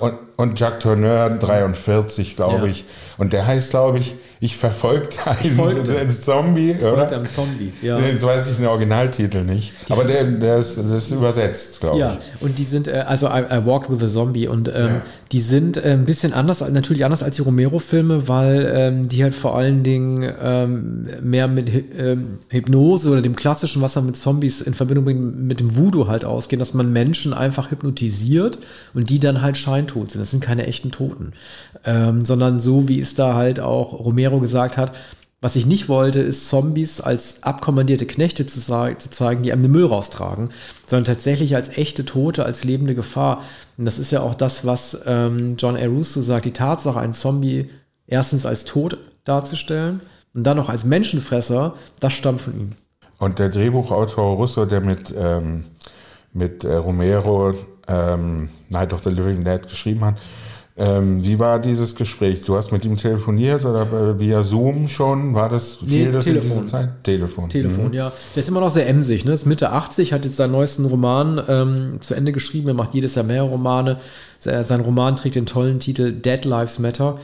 und, 0.00 0.14
und 0.38 0.58
Jacques 0.58 0.78
Tourneur 0.78 1.30
43, 1.30 2.36
glaube 2.36 2.66
ja. 2.66 2.70
ich. 2.70 2.84
Und 3.18 3.32
der 3.32 3.48
heißt, 3.48 3.70
glaube 3.70 3.98
ich, 3.98 4.14
ich 4.38 4.56
verfolgte 4.56 5.18
einen, 5.26 5.56
folgte. 5.56 5.98
einen 5.98 6.12
Zombie, 6.12 6.70
ich 6.70 6.80
oder? 6.82 7.08
Zombie, 7.24 7.72
ja. 7.82 7.98
Jetzt 7.98 8.24
weiß 8.24 8.52
ich 8.52 8.56
den 8.58 8.66
Originaltitel 8.66 9.42
nicht. 9.42 9.72
Die 9.88 9.92
aber 9.92 10.04
der, 10.04 10.22
der, 10.22 10.58
ist, 10.58 10.78
das 10.78 10.86
ist 10.86 11.10
übersetzt, 11.10 11.80
glaube 11.80 11.98
ja. 11.98 12.12
ich. 12.12 12.14
Ja, 12.14 12.46
und 12.46 12.56
die 12.56 12.62
sind, 12.62 12.86
äh, 12.86 13.04
also 13.04 13.26
I, 13.26 13.40
I, 13.50 13.66
Walked 13.66 13.90
with 13.90 14.08
a 14.08 14.08
Zombie 14.08 14.46
und 14.46 14.68
ähm, 14.68 14.74
ja. 14.74 15.02
die 15.32 15.40
sind 15.40 15.76
äh, 15.76 15.90
ein 15.90 16.04
bisschen 16.04 16.32
anders, 16.32 16.60
natürlich 16.60 17.04
anders 17.04 17.24
als 17.24 17.34
die 17.34 17.42
Romero-Filme, 17.42 18.28
weil 18.28 18.72
ähm, 18.72 19.08
die 19.08 19.24
halt 19.24 19.34
vor 19.34 19.56
allen 19.56 19.82
Dingen 19.82 20.32
ähm, 20.40 21.08
mehr 21.20 21.48
mit 21.48 21.68
ähm, 21.98 22.38
Hypnose 22.48 23.10
oder 23.10 23.22
dem 23.22 23.34
klassischen, 23.34 23.82
was 23.82 23.96
man 23.96 24.06
mit 24.06 24.16
Zombies 24.16 24.60
in 24.60 24.74
Verbindung 24.74 25.04
bringt, 25.04 25.40
mit 25.40 25.58
dem 25.58 25.76
Voodoo 25.76 26.06
halt 26.06 26.24
ausgehen, 26.24 26.60
dass 26.60 26.74
man 26.74 26.92
Menschen 26.92 27.34
einfach 27.34 27.72
hypnotisiert 27.72 28.60
und 28.94 29.10
die 29.10 29.18
dann 29.18 29.42
halt 29.42 29.58
scheintot 29.58 30.12
sind. 30.12 30.27
Das 30.28 30.32
sind 30.32 30.44
keine 30.44 30.66
echten 30.66 30.90
Toten, 30.90 31.32
ähm, 31.84 32.24
sondern 32.24 32.60
so, 32.60 32.86
wie 32.86 33.00
es 33.00 33.14
da 33.14 33.34
halt 33.34 33.60
auch 33.60 33.92
Romero 33.92 34.28
Romero 34.28 34.40
gesagt 34.40 34.76
hat, 34.76 34.92
Was 35.40 35.54
ich 35.54 35.66
nicht 35.66 35.88
wollte, 35.88 36.18
ist 36.18 36.48
Zombies 36.48 37.00
als 37.00 37.44
abkommandierte 37.44 38.06
Knechte 38.06 38.44
zu, 38.44 38.60
zu, 38.60 39.10
zeigen, 39.10 39.44
die 39.44 39.52
einem 39.52 39.62
den 39.62 39.70
Müll 39.70 39.86
raustragen, 39.86 40.50
sondern 40.84 41.14
tatsächlich 41.14 41.54
als 41.54 41.78
echte 41.78 42.04
Tote, 42.04 42.44
als 42.44 42.64
lebende 42.64 42.96
Gefahr. 42.96 43.44
Und 43.76 43.84
das 43.84 44.00
ist 44.00 44.10
ja 44.10 44.20
auch 44.20 44.34
das, 44.34 44.66
was 44.66 45.00
ähm, 45.06 45.54
John 45.56 45.76
A. 45.76 45.86
Russo 45.86 46.22
sagt, 46.22 46.44
die 46.44 46.52
Tatsache, 46.52 46.98
einen 46.98 47.12
Zombie 47.12 47.70
erstens 48.08 48.46
als 48.46 48.64
tot 48.64 48.98
darzustellen 49.22 50.00
und 50.34 50.42
dann 50.42 50.56
noch 50.56 50.68
als 50.68 50.82
Menschenfresser, 50.82 51.74
das 52.00 52.14
stammt 52.14 52.40
von 52.40 52.54
ihm. 52.58 52.72
Und 53.20 53.38
der 53.38 53.48
Drehbuchautor 53.48 54.34
Russo, 54.36 54.66
der 54.66 54.80
mit, 54.80 55.14
ähm, 55.16 55.66
mit 56.32 56.64
äh, 56.64 56.74
Romero 56.74 57.54
ähm, 57.88 58.48
Night 58.68 58.92
of 58.92 59.02
the 59.02 59.10
Living 59.10 59.44
Dead 59.44 59.62
geschrieben 59.62 60.04
hat, 60.04 60.16
ähm, 60.80 61.24
wie 61.24 61.36
war 61.40 61.58
dieses 61.58 61.96
Gespräch? 61.96 62.44
Du 62.44 62.54
hast 62.54 62.70
mit 62.70 62.84
ihm 62.84 62.96
telefoniert 62.96 63.64
oder 63.64 64.16
via 64.20 64.42
Zoom 64.44 64.86
schon? 64.86 65.34
War 65.34 65.48
das 65.48 65.78
viel 65.78 66.06
nee, 66.06 66.12
das 66.12 66.24
Telefon. 66.24 66.50
in 66.50 66.52
dieser 66.52 66.66
Zeit? 66.66 66.90
Telefon. 67.02 67.48
Telefon, 67.48 67.88
mhm. 67.88 67.94
ja. 67.94 68.12
Der 68.36 68.40
ist 68.40 68.48
immer 68.48 68.60
noch 68.60 68.70
sehr 68.70 68.88
emsig, 68.88 69.24
ne? 69.24 69.32
Ist 69.32 69.44
Mitte 69.44 69.72
80, 69.72 70.12
hat 70.12 70.24
jetzt 70.24 70.36
seinen 70.36 70.52
neuesten 70.52 70.84
Roman 70.84 71.42
ähm, 71.48 71.98
zu 72.00 72.14
Ende 72.14 72.30
geschrieben. 72.30 72.68
Er 72.68 72.74
macht 72.74 72.94
jedes 72.94 73.16
Jahr 73.16 73.24
mehr 73.24 73.42
Romane. 73.42 73.96
Sein 74.38 74.80
Roman 74.80 75.16
trägt 75.16 75.34
den 75.34 75.46
tollen 75.46 75.80
Titel 75.80 76.12
Dead 76.12 76.44
Lives 76.44 76.78
Matter. 76.78 77.18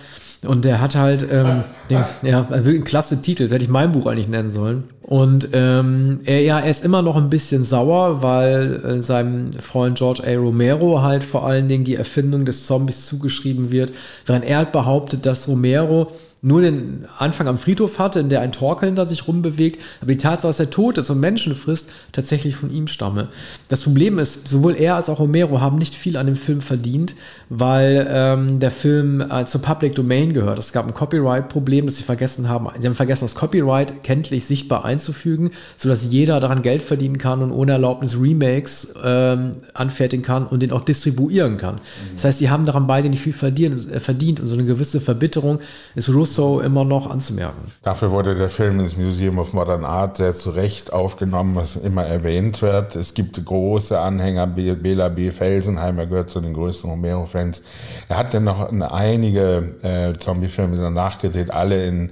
Und 0.46 0.64
der 0.64 0.80
hat 0.80 0.94
halt, 0.94 1.26
ähm, 1.30 1.64
den, 1.88 2.04
ja, 2.22 2.48
wirklich 2.50 2.82
ein 2.82 2.84
klasse 2.84 3.22
Titel, 3.22 3.44
das 3.44 3.52
hätte 3.52 3.64
ich 3.64 3.70
mein 3.70 3.92
Buch 3.92 4.06
eigentlich 4.06 4.28
nennen 4.28 4.50
sollen. 4.50 4.84
Und 5.02 5.48
ähm, 5.52 6.20
er, 6.24 6.42
ja, 6.42 6.60
er 6.60 6.70
ist 6.70 6.84
immer 6.84 7.02
noch 7.02 7.16
ein 7.16 7.30
bisschen 7.30 7.62
sauer, 7.62 8.22
weil 8.22 8.82
äh, 8.84 9.02
seinem 9.02 9.52
Freund 9.54 9.98
George 9.98 10.22
A. 10.26 10.36
Romero 10.36 11.02
halt 11.02 11.24
vor 11.24 11.46
allen 11.46 11.68
Dingen 11.68 11.84
die 11.84 11.96
Erfindung 11.96 12.44
des 12.44 12.66
Zombies 12.66 13.06
zugeschrieben 13.06 13.70
wird, 13.70 13.92
während 14.26 14.44
er 14.44 14.58
halt 14.58 14.72
behauptet, 14.72 15.26
dass 15.26 15.48
Romero 15.48 16.08
nur 16.44 16.60
den 16.60 17.06
Anfang 17.18 17.48
am 17.48 17.56
Friedhof 17.56 17.98
hatte, 17.98 18.20
in 18.20 18.28
der 18.28 18.42
ein 18.42 18.52
Torkeln 18.52 18.94
da 18.94 19.06
sich 19.06 19.26
rumbewegt, 19.26 19.80
aber 20.02 20.12
die 20.12 20.18
Tatsache, 20.18 20.50
dass 20.50 20.60
er 20.60 20.68
tot 20.68 20.98
ist 20.98 21.08
und 21.08 21.18
Menschen 21.18 21.54
frisst, 21.54 21.90
tatsächlich 22.12 22.54
von 22.54 22.70
ihm 22.70 22.86
stamme. 22.86 23.28
Das 23.68 23.82
Problem 23.82 24.18
ist, 24.18 24.46
sowohl 24.46 24.76
er 24.76 24.96
als 24.96 25.08
auch 25.08 25.20
Romero 25.20 25.62
haben 25.62 25.78
nicht 25.78 25.94
viel 25.94 26.18
an 26.18 26.26
dem 26.26 26.36
Film 26.36 26.60
verdient, 26.60 27.14
weil 27.48 28.06
ähm, 28.10 28.60
der 28.60 28.70
Film 28.70 29.22
äh, 29.22 29.46
zur 29.46 29.62
Public 29.62 29.94
Domain 29.94 30.34
gehört. 30.34 30.58
Es 30.58 30.74
gab 30.74 30.86
ein 30.86 30.92
Copyright-Problem, 30.92 31.86
das 31.86 31.96
sie 31.96 32.02
vergessen 32.02 32.46
haben. 32.50 32.68
Sie 32.78 32.86
haben 32.86 32.94
vergessen, 32.94 33.24
das 33.24 33.34
Copyright 33.34 34.04
kenntlich 34.04 34.44
sichtbar 34.44 34.84
einzufügen, 34.84 35.50
sodass 35.78 36.04
jeder 36.10 36.40
daran 36.40 36.60
Geld 36.60 36.82
verdienen 36.82 37.16
kann 37.16 37.42
und 37.42 37.52
ohne 37.52 37.72
Erlaubnis 37.72 38.20
Remakes 38.20 38.92
ähm, 39.02 39.52
anfertigen 39.72 40.22
kann 40.22 40.46
und 40.46 40.62
den 40.62 40.72
auch 40.72 40.82
distribuieren 40.82 41.56
kann. 41.56 41.76
Mhm. 41.76 42.16
Das 42.16 42.24
heißt, 42.24 42.38
sie 42.40 42.50
haben 42.50 42.66
daran 42.66 42.86
beide 42.86 43.08
nicht 43.08 43.22
viel 43.22 43.32
verdient, 43.32 43.90
äh, 43.90 43.98
verdient 43.98 44.40
und 44.40 44.46
so 44.46 44.54
eine 44.54 44.66
gewisse 44.66 45.00
Verbitterung 45.00 45.60
ist 45.94 46.10
Russo 46.10 46.33
so 46.34 46.60
immer 46.60 46.84
noch 46.84 47.10
anzumerken. 47.10 47.72
Dafür 47.82 48.10
wurde 48.10 48.34
der 48.34 48.50
Film 48.50 48.80
ins 48.80 48.96
Museum 48.96 49.38
of 49.38 49.52
Modern 49.52 49.84
Art 49.84 50.16
sehr 50.16 50.34
zu 50.34 50.50
Recht 50.50 50.92
aufgenommen, 50.92 51.54
was 51.56 51.76
immer 51.76 52.04
erwähnt 52.04 52.62
wird. 52.62 52.96
Es 52.96 53.14
gibt 53.14 53.44
große 53.44 53.98
Anhänger, 53.98 54.46
Bela 54.46 55.08
B. 55.08 55.30
Felsenheimer 55.30 56.06
gehört 56.06 56.30
zu 56.30 56.40
den 56.40 56.54
größten 56.54 56.90
Romero-Fans. 56.90 57.62
Er 58.08 58.18
hat 58.18 58.34
dann 58.34 58.44
noch 58.44 58.70
einige 58.92 59.74
äh, 59.82 60.12
Zombie-Filme 60.18 60.76
danach 60.76 61.18
gedreht, 61.18 61.50
alle 61.50 61.86
in 61.86 62.10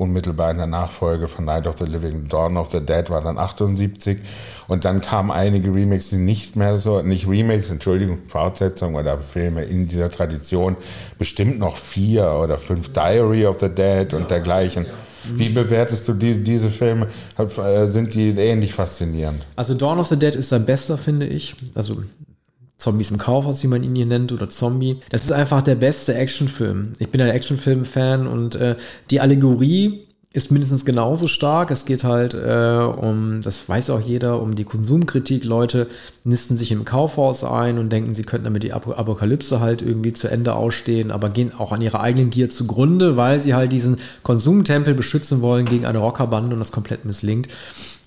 unmittelbar 0.00 0.50
in 0.50 0.56
der 0.56 0.66
Nachfolge 0.66 1.28
von 1.28 1.44
Night 1.44 1.66
of 1.66 1.78
the 1.78 1.84
Living, 1.84 2.26
Dawn 2.28 2.56
of 2.56 2.70
the 2.70 2.80
Dead 2.80 3.10
war 3.10 3.20
dann 3.20 3.38
78 3.38 4.18
und 4.66 4.84
dann 4.84 5.00
kamen 5.00 5.30
einige 5.30 5.72
Remakes, 5.72 6.10
die 6.10 6.16
nicht 6.16 6.56
mehr 6.56 6.78
so, 6.78 7.02
nicht 7.02 7.28
Remakes, 7.28 7.70
Entschuldigung, 7.70 8.18
Fortsetzung 8.26 8.94
oder 8.94 9.18
Filme 9.18 9.64
in 9.64 9.86
dieser 9.86 10.08
Tradition, 10.08 10.76
bestimmt 11.18 11.58
noch 11.58 11.76
vier 11.76 12.32
oder 12.42 12.58
fünf 12.58 12.92
Diary 12.92 13.46
of 13.46 13.60
the 13.60 13.68
Dead 13.68 14.14
und 14.14 14.30
dergleichen. 14.30 14.86
Wie 15.34 15.50
bewertest 15.50 16.08
du 16.08 16.14
die, 16.14 16.42
diese 16.42 16.70
Filme? 16.70 17.08
Äh, 17.36 17.86
sind 17.88 18.14
die 18.14 18.30
ähnlich 18.30 18.72
faszinierend? 18.72 19.46
Also 19.54 19.74
Dawn 19.74 19.98
of 19.98 20.06
the 20.06 20.18
Dead 20.18 20.34
ist 20.34 20.48
sein 20.48 20.64
bester, 20.64 20.96
finde 20.96 21.26
ich. 21.26 21.54
Also 21.74 22.02
Zombies 22.80 23.10
im 23.10 23.18
Kaufhaus, 23.18 23.62
wie 23.62 23.68
man 23.68 23.84
ihn 23.84 23.94
hier 23.94 24.06
nennt, 24.06 24.32
oder 24.32 24.48
Zombie. 24.48 24.96
Das 25.10 25.22
ist 25.22 25.32
einfach 25.32 25.60
der 25.60 25.74
beste 25.74 26.14
Actionfilm. 26.14 26.94
Ich 26.98 27.10
bin 27.10 27.20
ein 27.20 27.28
Actionfilm-Fan 27.28 28.26
und 28.26 28.54
äh, 28.54 28.76
die 29.10 29.20
Allegorie 29.20 30.06
ist 30.32 30.52
mindestens 30.52 30.84
genauso 30.84 31.26
stark. 31.26 31.72
Es 31.72 31.84
geht 31.84 32.04
halt 32.04 32.34
äh, 32.34 32.78
um, 32.78 33.40
das 33.42 33.68
weiß 33.68 33.90
auch 33.90 34.00
jeder, 34.00 34.40
um 34.40 34.54
die 34.54 34.64
Konsumkritik. 34.64 35.44
Leute 35.44 35.88
nisten 36.22 36.56
sich 36.56 36.70
im 36.70 36.84
Kaufhaus 36.84 37.42
ein 37.42 37.78
und 37.78 37.90
denken, 37.90 38.14
sie 38.14 38.22
könnten 38.22 38.44
damit 38.44 38.62
die 38.62 38.72
Apokalypse 38.72 39.58
halt 39.58 39.82
irgendwie 39.82 40.12
zu 40.12 40.28
Ende 40.28 40.54
ausstehen, 40.54 41.10
aber 41.10 41.30
gehen 41.30 41.52
auch 41.58 41.72
an 41.72 41.82
ihrer 41.82 42.00
eigenen 42.00 42.30
Gier 42.30 42.48
zugrunde, 42.48 43.16
weil 43.16 43.40
sie 43.40 43.54
halt 43.54 43.72
diesen 43.72 43.98
Konsumtempel 44.22 44.94
beschützen 44.94 45.42
wollen 45.42 45.66
gegen 45.66 45.84
eine 45.84 45.98
Rockerbande 45.98 46.54
und 46.54 46.60
das 46.60 46.70
komplett 46.70 47.04
misslingt. 47.04 47.48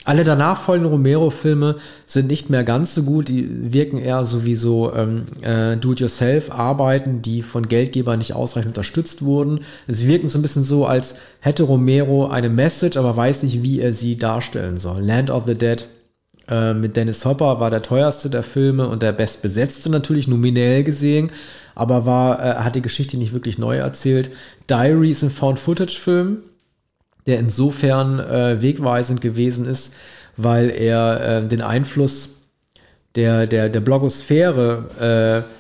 Alle 0.05 0.25
danach 0.25 0.61
folgenden 0.61 0.91
Romero-Filme 0.91 1.77
sind 2.05 2.27
nicht 2.27 2.49
mehr 2.49 2.65
ganz 2.65 2.93
so 2.93 3.03
gut, 3.03 3.29
die 3.29 3.73
wirken 3.73 3.97
eher 3.97 4.25
sowieso 4.25 4.93
ähm, 4.93 5.27
äh, 5.41 5.77
Do-it-yourself-Arbeiten, 5.77 7.21
die 7.21 7.41
von 7.41 7.69
Geldgebern 7.69 8.17
nicht 8.17 8.33
ausreichend 8.33 8.71
unterstützt 8.71 9.23
wurden. 9.23 9.61
Es 9.87 10.05
wirken 10.05 10.27
so 10.27 10.39
ein 10.39 10.41
bisschen 10.41 10.63
so, 10.63 10.85
als 10.85 11.15
hätte 11.39 11.63
Romero 11.63 12.27
eine 12.27 12.49
Message, 12.49 12.97
aber 12.97 13.15
weiß 13.15 13.43
nicht, 13.43 13.63
wie 13.63 13.79
er 13.79 13.93
sie 13.93 14.17
darstellen 14.17 14.77
soll. 14.77 15.01
Land 15.01 15.29
of 15.29 15.45
the 15.47 15.55
Dead 15.55 15.87
äh, 16.49 16.73
mit 16.73 16.97
Dennis 16.97 17.23
Hopper 17.23 17.61
war 17.61 17.69
der 17.69 17.81
teuerste 17.81 18.29
der 18.29 18.43
Filme 18.43 18.89
und 18.89 19.03
der 19.03 19.13
bestbesetzte 19.13 19.89
natürlich, 19.89 20.27
nominell 20.27 20.83
gesehen, 20.83 21.31
aber 21.75 22.05
war, 22.05 22.43
äh, 22.43 22.55
hat 22.55 22.75
die 22.75 22.81
Geschichte 22.81 23.17
nicht 23.17 23.31
wirklich 23.31 23.57
neu 23.57 23.77
erzählt. 23.77 24.31
Diary 24.69 25.11
ist 25.11 25.23
Found-Footage-Film 25.23 26.39
der 27.25 27.39
insofern 27.39 28.19
äh, 28.19 28.61
wegweisend 28.61 29.21
gewesen 29.21 29.65
ist, 29.65 29.95
weil 30.37 30.69
er 30.69 31.43
äh, 31.43 31.47
den 31.47 31.61
Einfluss 31.61 32.41
der, 33.15 33.47
der, 33.47 33.69
der 33.69 33.79
Blogosphäre 33.79 35.45
äh, 35.45 35.53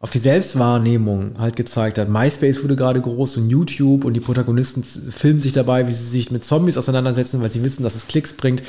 auf 0.00 0.10
die 0.10 0.18
Selbstwahrnehmung 0.18 1.32
halt 1.38 1.56
gezeigt 1.56 1.98
hat. 1.98 2.08
MySpace 2.08 2.62
wurde 2.62 2.76
gerade 2.76 3.00
groß 3.00 3.36
und 3.36 3.50
YouTube 3.50 4.04
und 4.04 4.14
die 4.14 4.20
Protagonisten 4.20 4.84
filmen 4.84 5.40
sich 5.40 5.52
dabei, 5.52 5.88
wie 5.88 5.92
sie 5.92 6.04
sich 6.04 6.30
mit 6.30 6.44
Zombies 6.44 6.78
auseinandersetzen, 6.78 7.42
weil 7.42 7.50
sie 7.50 7.64
wissen, 7.64 7.82
dass 7.82 7.96
es 7.96 8.06
Klicks 8.06 8.32
bringt. 8.32 8.62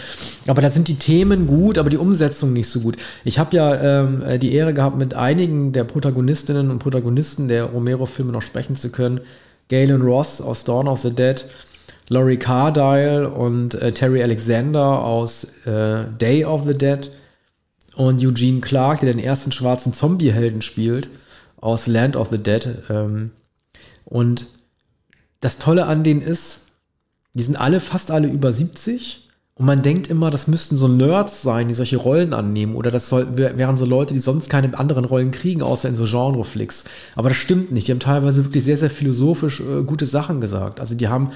Aber 0.48 0.64
da 0.64 0.72
sind 0.72 0.88
die 0.88 0.96
Themen 0.96 1.46
gut, 1.46 1.78
aber 1.78 1.92
die 1.92 1.98
Umsetzung 1.98 2.52
nicht 2.52 2.68
so 2.68 2.80
gut. 2.80 2.98
Ich 3.24 3.38
habe 3.38 3.56
ja 3.56 3.76
ähm, 3.76 4.24
äh, 4.24 4.40
die 4.40 4.54
Ehre 4.54 4.74
gehabt, 4.74 4.98
mit 4.98 5.14
einigen 5.14 5.72
der 5.72 5.84
Protagonistinnen 5.84 6.72
und 6.72 6.80
Protagonisten 6.80 7.48
der 7.48 7.66
Romero-Filme 7.66 8.32
noch 8.32 8.42
sprechen 8.42 8.76
zu 8.76 8.92
können. 8.92 9.22
Galen 9.70 10.02
Ross 10.02 10.42
aus 10.42 10.64
Dawn 10.64 10.88
of 10.88 11.00
the 11.02 11.14
Dead, 11.14 11.46
Laurie 12.10 12.38
Cardile 12.38 13.30
und 13.30 13.76
äh, 13.76 13.92
Terry 13.92 14.22
Alexander 14.22 15.04
aus 15.04 15.66
äh, 15.66 16.06
Day 16.20 16.44
of 16.44 16.64
the 16.68 16.78
Dead 16.78 17.10
und 17.96 18.20
Eugene 18.20 18.62
Clark, 18.62 19.02
der 19.02 19.14
den 19.14 19.24
ersten 19.24 19.52
schwarzen 19.52 19.94
Zombie-Helden 19.94 20.62
spielt, 20.62 21.10
aus 21.58 21.86
Land 21.88 22.16
of 22.16 22.30
the 22.32 22.38
Dead. 22.40 22.68
Ähm, 22.90 23.32
und 24.06 24.48
das 25.40 25.60
Tolle 25.60 25.86
an 25.86 26.04
denen 26.04 26.22
ist, 26.22 26.68
die 27.36 27.44
sind 27.44 27.58
alle, 27.58 27.80
fast 27.80 28.10
alle 28.12 28.28
über 28.28 28.52
70. 28.52 29.28
Und 29.54 29.66
man 29.66 29.82
denkt 29.82 30.08
immer, 30.08 30.32
das 30.32 30.48
müssten 30.48 30.78
so 30.78 30.88
Nerds 30.88 31.42
sein, 31.42 31.68
die 31.68 31.74
solche 31.74 31.98
Rollen 31.98 32.34
annehmen. 32.34 32.76
Oder 32.76 32.92
das 32.92 33.10
soll, 33.10 33.38
wären 33.38 33.78
so 33.78 33.86
Leute, 33.86 34.14
die 34.14 34.22
sonst 34.22 34.50
keine 34.50 34.76
anderen 34.80 35.06
Rollen 35.06 35.32
kriegen, 35.32 35.62
außer 35.62 35.90
in 35.90 35.96
so 35.96 36.06
Genreflicks. 36.06 36.86
Aber 37.16 37.30
das 37.30 37.38
stimmt 37.38 37.72
nicht. 37.72 37.88
Die 37.88 37.92
haben 37.92 38.00
teilweise 38.00 38.46
wirklich 38.46 38.64
sehr, 38.64 38.78
sehr 38.78 38.90
philosophisch 38.90 39.60
äh, 39.60 39.84
gute 39.84 40.06
Sachen 40.06 40.42
gesagt. 40.42 40.80
Also 40.80 40.96
die 40.96 41.10
haben 41.10 41.32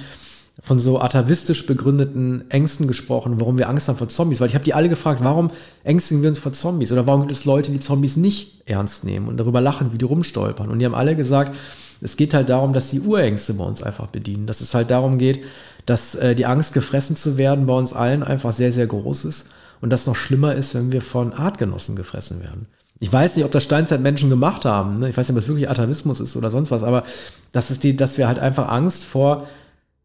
von 0.60 0.80
so 0.80 1.02
atavistisch 1.02 1.66
begründeten 1.66 2.50
Ängsten 2.50 2.88
gesprochen, 2.88 3.40
warum 3.40 3.58
wir 3.58 3.70
Angst 3.70 3.88
haben 3.88 3.98
vor 3.98 4.08
Zombies. 4.08 4.40
Weil 4.40 4.50
ich 4.50 4.56
habe 4.56 4.64
die 4.64 4.74
alle 4.74 4.88
gefragt, 4.88 5.24
warum 5.24 5.50
ängstigen 5.84 6.22
wir 6.22 6.30
uns 6.30 6.40
vor 6.40 6.54
Zombies? 6.54 6.92
Oder 6.92 7.08
warum 7.08 7.22
gibt 7.22 7.32
es 7.32 7.46
Leute, 7.46 7.72
die 7.72 7.80
Zombies 7.80 8.18
nicht 8.18 8.62
ernst 8.66 9.04
nehmen 9.04 9.28
und 9.28 9.38
darüber 9.38 9.62
lachen, 9.62 9.92
wie 9.94 9.98
die 9.98 10.06
rumstolpern? 10.06 10.70
Und 10.70 10.80
die 10.80 10.86
haben 10.86 10.94
alle 10.94 11.16
gesagt, 11.16 11.56
es 12.02 12.18
geht 12.18 12.34
halt 12.34 12.50
darum, 12.50 12.74
dass 12.74 12.92
die 12.92 13.00
Urängste 13.00 13.56
bei 13.56 13.64
uns 13.64 13.82
einfach 13.82 14.08
bedienen. 14.08 14.46
Dass 14.46 14.62
es 14.62 14.76
halt 14.76 14.92
darum 14.92 15.18
geht, 15.18 15.44
dass 15.86 16.14
äh, 16.16 16.36
die 16.36 16.46
Angst, 16.46 16.74
gefressen 16.74 17.16
zu 17.16 17.38
werden, 17.38 17.66
bei 17.66 17.74
uns 17.74 17.94
allen 17.94 18.22
einfach 18.22 18.54
sehr, 18.54 18.72
sehr 18.72 18.88
groß 18.88 19.26
ist. 19.26 19.50
Und 19.82 19.90
das 19.90 20.06
noch 20.06 20.16
schlimmer 20.16 20.54
ist, 20.54 20.76
wenn 20.76 20.92
wir 20.92 21.02
von 21.02 21.34
Artgenossen 21.34 21.96
gefressen 21.96 22.42
werden. 22.42 22.68
Ich 23.00 23.12
weiß 23.12 23.36
nicht, 23.36 23.44
ob 23.44 23.52
das 23.52 23.64
Steinzeitmenschen 23.64 24.30
gemacht 24.30 24.66
haben. 24.66 25.00
Ne? 25.00 25.10
Ich 25.10 25.18
weiß 25.18 25.28
nicht, 25.28 25.36
ob 25.36 25.44
es 25.44 25.50
wirklich 25.50 25.70
Atavismus 25.70 26.20
ist 26.20 26.38
oder 26.38 26.52
sonst 26.52 26.72
was, 26.72 26.84
aber 26.84 27.04
das 27.52 27.70
ist 27.70 27.84
die, 27.84 27.98
dass 27.98 28.18
wir 28.18 28.28
halt 28.28 28.40
einfach 28.40 28.70
Angst 28.70 29.04
vor 29.04 29.48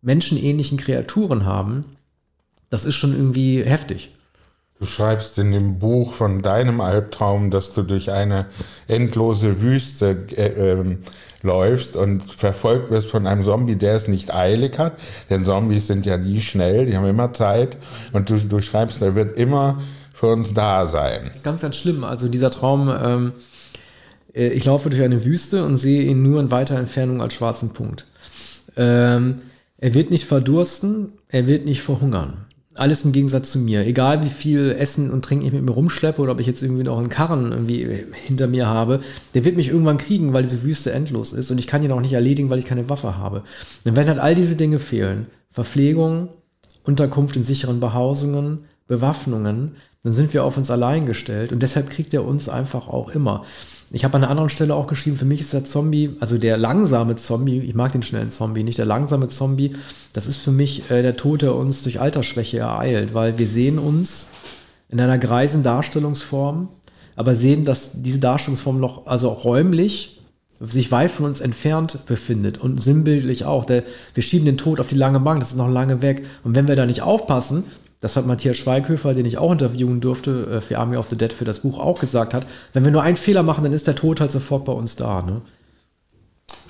menschenähnlichen 0.02 0.78
Kreaturen 0.78 1.44
haben, 1.44 1.84
das 2.70 2.84
ist 2.84 2.94
schon 2.94 3.14
irgendwie 3.14 3.62
heftig. 3.62 4.10
Du 4.78 4.86
schreibst 4.86 5.38
in 5.38 5.50
dem 5.50 5.80
Buch 5.80 6.12
von 6.12 6.40
deinem 6.40 6.80
Albtraum, 6.80 7.50
dass 7.50 7.72
du 7.72 7.82
durch 7.82 8.12
eine 8.12 8.46
endlose 8.86 9.60
Wüste 9.60 10.26
äh, 10.36 10.80
äh, 10.80 10.98
läufst 11.42 11.96
und 11.96 12.22
verfolgt 12.22 12.90
wirst 12.90 13.10
von 13.10 13.26
einem 13.26 13.42
Zombie, 13.42 13.74
der 13.74 13.96
es 13.96 14.06
nicht 14.06 14.32
eilig 14.32 14.78
hat. 14.78 15.00
Denn 15.30 15.44
Zombies 15.44 15.88
sind 15.88 16.06
ja 16.06 16.16
nie 16.16 16.40
schnell, 16.40 16.86
die 16.86 16.96
haben 16.96 17.06
immer 17.06 17.32
Zeit. 17.32 17.76
Und 18.12 18.30
du, 18.30 18.36
du 18.36 18.60
schreibst, 18.60 19.02
er 19.02 19.16
wird 19.16 19.36
immer 19.36 19.80
für 20.12 20.28
uns 20.28 20.54
da 20.54 20.86
sein. 20.86 21.22
Das 21.26 21.38
ist 21.38 21.44
ganz, 21.44 21.62
ganz 21.62 21.76
schlimm. 21.76 22.04
Also 22.04 22.28
dieser 22.28 22.50
Traum, 22.50 22.88
ähm, 22.88 23.32
äh, 24.32 24.48
ich 24.48 24.64
laufe 24.64 24.90
durch 24.90 25.02
eine 25.02 25.24
Wüste 25.24 25.64
und 25.64 25.76
sehe 25.76 26.02
ihn 26.02 26.22
nur 26.22 26.40
in 26.40 26.52
weiter 26.52 26.76
Entfernung 26.76 27.20
als 27.20 27.34
schwarzen 27.34 27.70
Punkt. 27.70 28.06
Ähm, 28.76 29.42
Er 29.80 29.94
wird 29.94 30.10
nicht 30.10 30.24
verdursten, 30.24 31.12
er 31.28 31.46
wird 31.46 31.64
nicht 31.64 31.82
verhungern. 31.82 32.46
Alles 32.74 33.04
im 33.04 33.12
Gegensatz 33.12 33.52
zu 33.52 33.58
mir. 33.58 33.86
Egal 33.86 34.24
wie 34.24 34.28
viel 34.28 34.70
Essen 34.72 35.10
und 35.10 35.24
Trinken 35.24 35.46
ich 35.46 35.52
mit 35.52 35.62
mir 35.62 35.72
rumschleppe 35.72 36.20
oder 36.20 36.32
ob 36.32 36.40
ich 36.40 36.46
jetzt 36.46 36.62
irgendwie 36.62 36.82
noch 36.82 36.98
einen 36.98 37.08
Karren 37.08 37.52
irgendwie 37.52 38.04
hinter 38.26 38.48
mir 38.48 38.66
habe, 38.66 39.00
der 39.34 39.44
wird 39.44 39.56
mich 39.56 39.68
irgendwann 39.68 39.96
kriegen, 39.96 40.32
weil 40.32 40.42
diese 40.42 40.62
Wüste 40.62 40.92
endlos 40.92 41.32
ist 41.32 41.50
und 41.50 41.58
ich 41.58 41.66
kann 41.66 41.82
ihn 41.82 41.92
auch 41.92 42.00
nicht 42.00 42.12
erledigen, 42.12 42.50
weil 42.50 42.58
ich 42.58 42.66
keine 42.66 42.88
Waffe 42.88 43.16
habe. 43.16 43.42
Dann 43.84 43.96
werden 43.96 44.08
halt 44.08 44.20
all 44.20 44.34
diese 44.34 44.56
Dinge 44.56 44.80
fehlen. 44.80 45.26
Verpflegung, 45.50 46.28
Unterkunft 46.84 47.36
in 47.36 47.44
sicheren 47.44 47.80
Behausungen, 47.80 48.64
Bewaffnungen, 48.88 49.76
dann 50.02 50.12
sind 50.12 50.34
wir 50.34 50.44
auf 50.44 50.56
uns 50.56 50.70
allein 50.70 51.06
gestellt 51.06 51.52
und 51.52 51.62
deshalb 51.62 51.90
kriegt 51.90 52.14
er 52.14 52.24
uns 52.24 52.48
einfach 52.48 52.88
auch 52.88 53.10
immer. 53.10 53.44
Ich 53.90 54.04
habe 54.04 54.14
an 54.16 54.22
einer 54.22 54.30
anderen 54.30 54.50
Stelle 54.50 54.74
auch 54.74 54.86
geschrieben, 54.86 55.16
für 55.16 55.24
mich 55.24 55.40
ist 55.40 55.52
der 55.52 55.64
Zombie, 55.64 56.16
also 56.20 56.36
der 56.36 56.58
langsame 56.58 57.16
Zombie, 57.16 57.58
ich 57.60 57.74
mag 57.74 57.92
den 57.92 58.02
schnellen 58.02 58.30
Zombie, 58.30 58.62
nicht 58.62 58.78
der 58.78 58.86
langsame 58.86 59.28
Zombie, 59.28 59.76
das 60.12 60.26
ist 60.26 60.38
für 60.38 60.50
mich 60.50 60.90
äh, 60.90 61.02
der 61.02 61.16
Tod, 61.16 61.42
der 61.42 61.54
uns 61.54 61.82
durch 61.82 62.00
Altersschwäche 62.00 62.58
ereilt, 62.58 63.14
weil 63.14 63.38
wir 63.38 63.46
sehen 63.46 63.78
uns 63.78 64.28
in 64.88 65.00
einer 65.00 65.18
greisen 65.18 65.62
Darstellungsform, 65.62 66.68
aber 67.16 67.34
sehen, 67.34 67.64
dass 67.64 68.02
diese 68.02 68.18
Darstellungsform 68.18 68.78
noch, 68.78 69.06
also 69.06 69.30
auch 69.30 69.44
räumlich, 69.44 70.20
sich 70.60 70.90
weit 70.90 71.10
von 71.10 71.26
uns 71.26 71.40
entfernt 71.40 72.00
befindet 72.06 72.58
und 72.58 72.82
sinnbildlich 72.82 73.44
auch. 73.44 73.64
Der, 73.64 73.84
wir 74.14 74.22
schieben 74.22 74.44
den 74.44 74.58
Tod 74.58 74.80
auf 74.80 74.88
die 74.88 74.96
lange 74.96 75.20
Bank, 75.20 75.40
das 75.40 75.50
ist 75.50 75.56
noch 75.56 75.68
lange 75.68 76.02
weg. 76.02 76.26
Und 76.42 76.56
wenn 76.56 76.66
wir 76.68 76.76
da 76.76 76.84
nicht 76.84 77.02
aufpassen, 77.02 77.64
das 78.00 78.16
hat 78.16 78.26
Matthias 78.26 78.56
Schweighöfer, 78.56 79.14
den 79.14 79.26
ich 79.26 79.38
auch 79.38 79.50
interviewen 79.50 80.00
durfte, 80.00 80.46
äh, 80.46 80.60
für 80.60 80.78
Army 80.78 80.96
of 80.96 81.08
the 81.08 81.16
Dead 81.16 81.32
für 81.32 81.44
das 81.44 81.60
Buch 81.60 81.78
auch 81.78 81.98
gesagt 81.98 82.34
hat. 82.34 82.46
Wenn 82.72 82.84
wir 82.84 82.92
nur 82.92 83.02
einen 83.02 83.16
Fehler 83.16 83.42
machen, 83.42 83.64
dann 83.64 83.72
ist 83.72 83.86
der 83.86 83.96
Tod 83.96 84.20
halt 84.20 84.30
sofort 84.30 84.64
bei 84.64 84.72
uns 84.72 84.96
da. 84.96 85.22
Ne? 85.22 85.42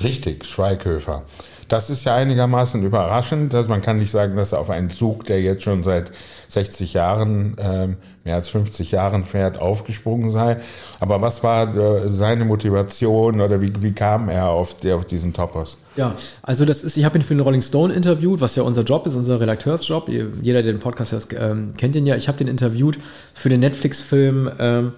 Richtig, 0.02 0.44
Schweighöfer. 0.44 1.24
Das 1.68 1.90
ist 1.90 2.04
ja 2.04 2.14
einigermaßen 2.14 2.83
überraschend, 2.83 3.52
dass 3.52 3.68
man 3.68 3.83
kann 3.83 3.98
nicht 3.98 4.11
sagen, 4.11 4.37
dass 4.37 4.52
er 4.52 4.59
auf 4.59 4.70
einen 4.70 4.88
Zug, 4.88 5.24
der 5.24 5.42
jetzt 5.42 5.62
schon 5.62 5.83
seit 5.83 6.12
60 6.48 6.94
Jahren, 6.94 7.57
ähm, 7.59 7.96
mehr 8.24 8.37
als 8.37 8.48
50 8.48 8.90
Jahren 8.90 9.24
fährt, 9.24 9.59
aufgesprungen 9.59 10.31
sei. 10.31 10.57
Aber 10.98 11.20
was 11.20 11.44
war 11.44 11.76
äh, 11.76 12.12
seine 12.12 12.46
Motivation 12.46 13.40
oder 13.40 13.61
wie, 13.61 13.70
wie 13.81 13.92
kam 13.92 14.31
er 14.31 14.48
auf, 14.48 14.76
der, 14.78 14.96
auf 14.96 15.04
diesen 15.04 15.35
Topos? 15.35 15.78
Ja, 15.96 16.14
also 16.42 16.64
das 16.64 16.83
ist, 16.83 16.96
ich 16.96 17.04
habe 17.04 17.18
ihn 17.18 17.22
für 17.22 17.35
den 17.35 17.40
Rolling 17.40 17.62
Stone 17.62 17.92
interviewt, 17.92 18.40
was 18.40 18.57
ja 18.57 18.62
unser 18.62 18.83
Job 18.83 19.07
ist, 19.07 19.14
unser 19.14 19.38
Redakteursjob. 19.38 20.09
Jeder, 20.09 20.62
der 20.62 20.72
den 20.72 20.81
Podcast 20.81 21.12
hört, 21.12 21.26
ähm, 21.38 21.74
kennt 21.76 21.94
ihn 21.96 22.07
ja. 22.07 22.16
Ich 22.16 22.28
habe 22.28 22.38
den 22.38 22.48
interviewt 22.48 22.98
für 23.35 23.50
den 23.50 23.61
Netflix-Film 23.61 24.50
ähm, 24.59 24.92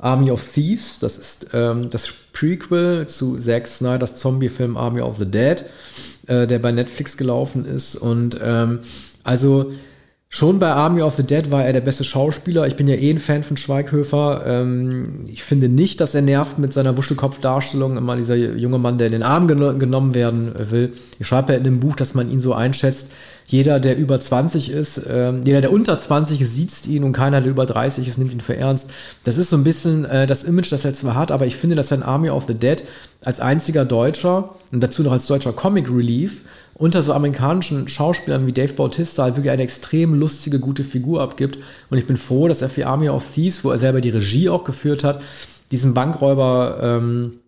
Army 0.00 0.30
of 0.30 0.44
Thieves. 0.52 0.98
Das 0.98 1.18
ist 1.18 1.48
ähm, 1.52 1.90
das 1.90 2.08
Prequel 2.32 3.06
zu 3.06 3.38
Zack 3.38 3.66
Snyder's 3.66 4.16
Zombie-Film 4.16 4.76
Army 4.76 5.00
of 5.00 5.18
the 5.18 5.26
Dead, 5.26 5.64
äh, 6.26 6.46
der 6.46 6.58
bei 6.58 6.72
Netflix 6.72 7.16
gelaufen 7.16 7.64
ist. 7.64 7.96
Und 7.96 8.38
ähm, 8.42 8.80
also 9.24 9.72
Schon 10.32 10.60
bei 10.60 10.70
Army 10.70 11.02
of 11.02 11.16
the 11.16 11.26
Dead 11.26 11.50
war 11.50 11.64
er 11.64 11.72
der 11.72 11.80
beste 11.80 12.04
Schauspieler. 12.04 12.64
Ich 12.68 12.76
bin 12.76 12.86
ja 12.86 12.94
eh 12.94 13.10
ein 13.10 13.18
Fan 13.18 13.42
von 13.42 13.56
Schweighöfer. 13.56 14.44
Ähm, 14.46 15.24
ich 15.26 15.42
finde 15.42 15.68
nicht, 15.68 16.00
dass 16.00 16.14
er 16.14 16.22
nervt 16.22 16.56
mit 16.56 16.72
seiner 16.72 16.96
Wuschelkopf-Darstellung. 16.96 17.96
Immer 17.96 18.14
dieser 18.14 18.36
junge 18.36 18.78
Mann, 18.78 18.96
der 18.96 19.08
in 19.08 19.12
den 19.12 19.22
Arm 19.24 19.48
gen 19.48 19.80
genommen 19.80 20.14
werden 20.14 20.52
will. 20.70 20.92
Ich 21.18 21.26
schreibe 21.26 21.50
ja 21.50 21.58
in 21.58 21.64
dem 21.64 21.80
Buch, 21.80 21.96
dass 21.96 22.14
man 22.14 22.30
ihn 22.30 22.38
so 22.38 22.54
einschätzt. 22.54 23.10
Jeder, 23.48 23.80
der 23.80 23.96
über 23.98 24.20
20 24.20 24.70
ist, 24.70 25.04
ähm, 25.10 25.40
jeder, 25.44 25.60
der 25.60 25.72
unter 25.72 25.98
20 25.98 26.40
ist, 26.40 26.54
sieht 26.54 26.86
ihn 26.86 27.02
und 27.02 27.12
keiner, 27.12 27.40
der 27.40 27.50
über 27.50 27.66
30 27.66 28.06
ist, 28.06 28.16
nimmt 28.16 28.32
ihn 28.32 28.40
für 28.40 28.56
ernst. 28.56 28.88
Das 29.24 29.36
ist 29.36 29.50
so 29.50 29.56
ein 29.56 29.64
bisschen 29.64 30.04
äh, 30.04 30.28
das 30.28 30.44
Image, 30.44 30.70
das 30.70 30.84
er 30.84 30.94
zwar 30.94 31.16
hat, 31.16 31.32
aber 31.32 31.46
ich 31.46 31.56
finde, 31.56 31.74
dass 31.74 31.90
er 31.90 31.96
in 31.96 32.02
Army 32.04 32.30
of 32.30 32.44
the 32.46 32.54
Dead 32.54 32.84
als 33.24 33.40
einziger 33.40 33.84
Deutscher 33.84 34.54
und 34.70 34.80
dazu 34.80 35.02
noch 35.02 35.10
als 35.10 35.26
deutscher 35.26 35.52
Comic 35.52 35.90
Relief 35.90 36.42
unter 36.80 37.02
so 37.02 37.12
amerikanischen 37.12 37.88
Schauspielern 37.88 38.46
wie 38.46 38.54
Dave 38.54 38.72
Bautista 38.72 39.24
halt 39.24 39.36
wirklich 39.36 39.52
eine 39.52 39.62
extrem 39.62 40.14
lustige, 40.14 40.58
gute 40.58 40.82
Figur 40.82 41.20
abgibt. 41.20 41.58
Und 41.90 41.98
ich 41.98 42.06
bin 42.06 42.16
froh, 42.16 42.48
dass 42.48 42.62
er 42.62 42.70
für 42.70 42.86
Army 42.86 43.10
of 43.10 43.34
Thieves, 43.34 43.62
wo 43.64 43.70
er 43.70 43.78
selber 43.78 44.00
die 44.00 44.08
Regie 44.08 44.48
auch 44.48 44.64
geführt 44.64 45.04
hat, 45.04 45.22
diesen 45.70 45.92
Bankräuber, 45.92 46.80
ähm, 46.82 47.40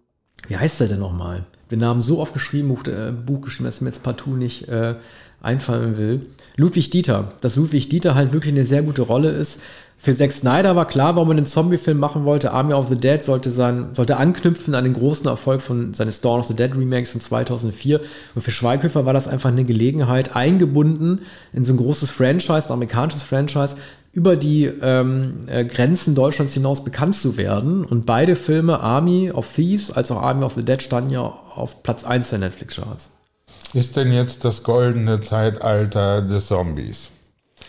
wie 0.49 0.59
heißt 0.59 0.81
der 0.81 0.89
denn 0.89 0.99
nochmal? 0.99 1.47
Den 1.73 1.81
Namen 1.81 2.03
so 2.03 2.21
oft 2.21 2.35
geschrieben, 2.35 2.69
Buch, 2.69 2.85
äh, 2.87 3.13
Buch 3.13 3.41
geschrieben, 3.41 3.65
dass 3.65 3.81
mir 3.81 3.89
jetzt 3.89 4.03
partout 4.03 4.37
nicht 4.37 4.69
äh, 4.69 4.95
einfallen 5.41 5.97
will. 5.97 6.27
Ludwig 6.57 6.91
Dieter. 6.91 7.33
Dass 7.41 7.57
Ludwig 7.57 7.89
Dieter 7.89 8.15
halt 8.15 8.33
wirklich 8.33 8.53
eine 8.53 8.67
sehr 8.67 8.83
gute 8.83 9.03
Rolle 9.03 9.31
ist. 9.31 9.63
Für 9.97 10.15
Zack 10.15 10.33
Snyder 10.33 10.75
war 10.75 10.87
klar, 10.87 11.15
warum 11.15 11.31
er 11.31 11.37
einen 11.37 11.47
Zombie-Film 11.47 11.99
machen 11.99 12.25
wollte. 12.25 12.53
Army 12.53 12.75
of 12.75 12.89
the 12.91 12.97
Dead 12.97 13.23
sollte, 13.23 13.51
sein, 13.51 13.91
sollte 13.95 14.17
anknüpfen 14.17 14.75
an 14.75 14.85
den 14.85 14.95
großen 14.95 15.27
Erfolg 15.27 15.63
von 15.63 15.95
seines 15.95 16.21
Dawn 16.21 16.41
of 16.41 16.47
the 16.47 16.57
Dead 16.57 16.75
Remakes 16.77 17.13
von 17.13 17.21
2004. 17.21 18.01
Und 18.35 18.43
für 18.43 18.51
Schweighöfer 18.51 19.07
war 19.07 19.13
das 19.13 19.29
einfach 19.29 19.51
eine 19.51 19.65
Gelegenheit, 19.65 20.37
eingebunden 20.37 21.21
in 21.53 21.65
so 21.65 21.73
ein 21.73 21.77
großes 21.77 22.11
Franchise, 22.11 22.69
ein 22.69 22.73
amerikanisches 22.73 23.23
Franchise, 23.23 23.77
über 24.13 24.37
die 24.37 24.67
ähm, 24.67 25.41
äh, 25.47 25.65
Grenzen 25.65 26.15
Deutschlands 26.15 26.53
hinaus 26.55 26.85
bekannt 26.85 27.17
zu 27.17 27.37
werden. 27.37 27.85
Und 27.85 28.05
beide 28.05 28.37
Filme, 28.37 28.81
Army 28.81 29.31
of 29.31 29.51
Thieves 29.55 29.91
als 29.91 30.11
auch 30.11 30.21
Army 30.21 30.45
of 30.45 30.55
the 30.55 30.65
Dead, 30.65 30.83
standen 30.83 31.11
ja 31.11 31.21
auf 31.21 31.83
Platz 31.83 32.05
1 32.05 32.31
der 32.31 32.41
Netflix-Charts. 32.41 33.09
Ist 33.73 33.97
denn 33.97 34.13
jetzt 34.13 34.45
das 34.45 34.63
goldene 34.63 35.23
Zeitalter 35.23 36.21
des 36.21 36.49
Zombies? 36.49 37.11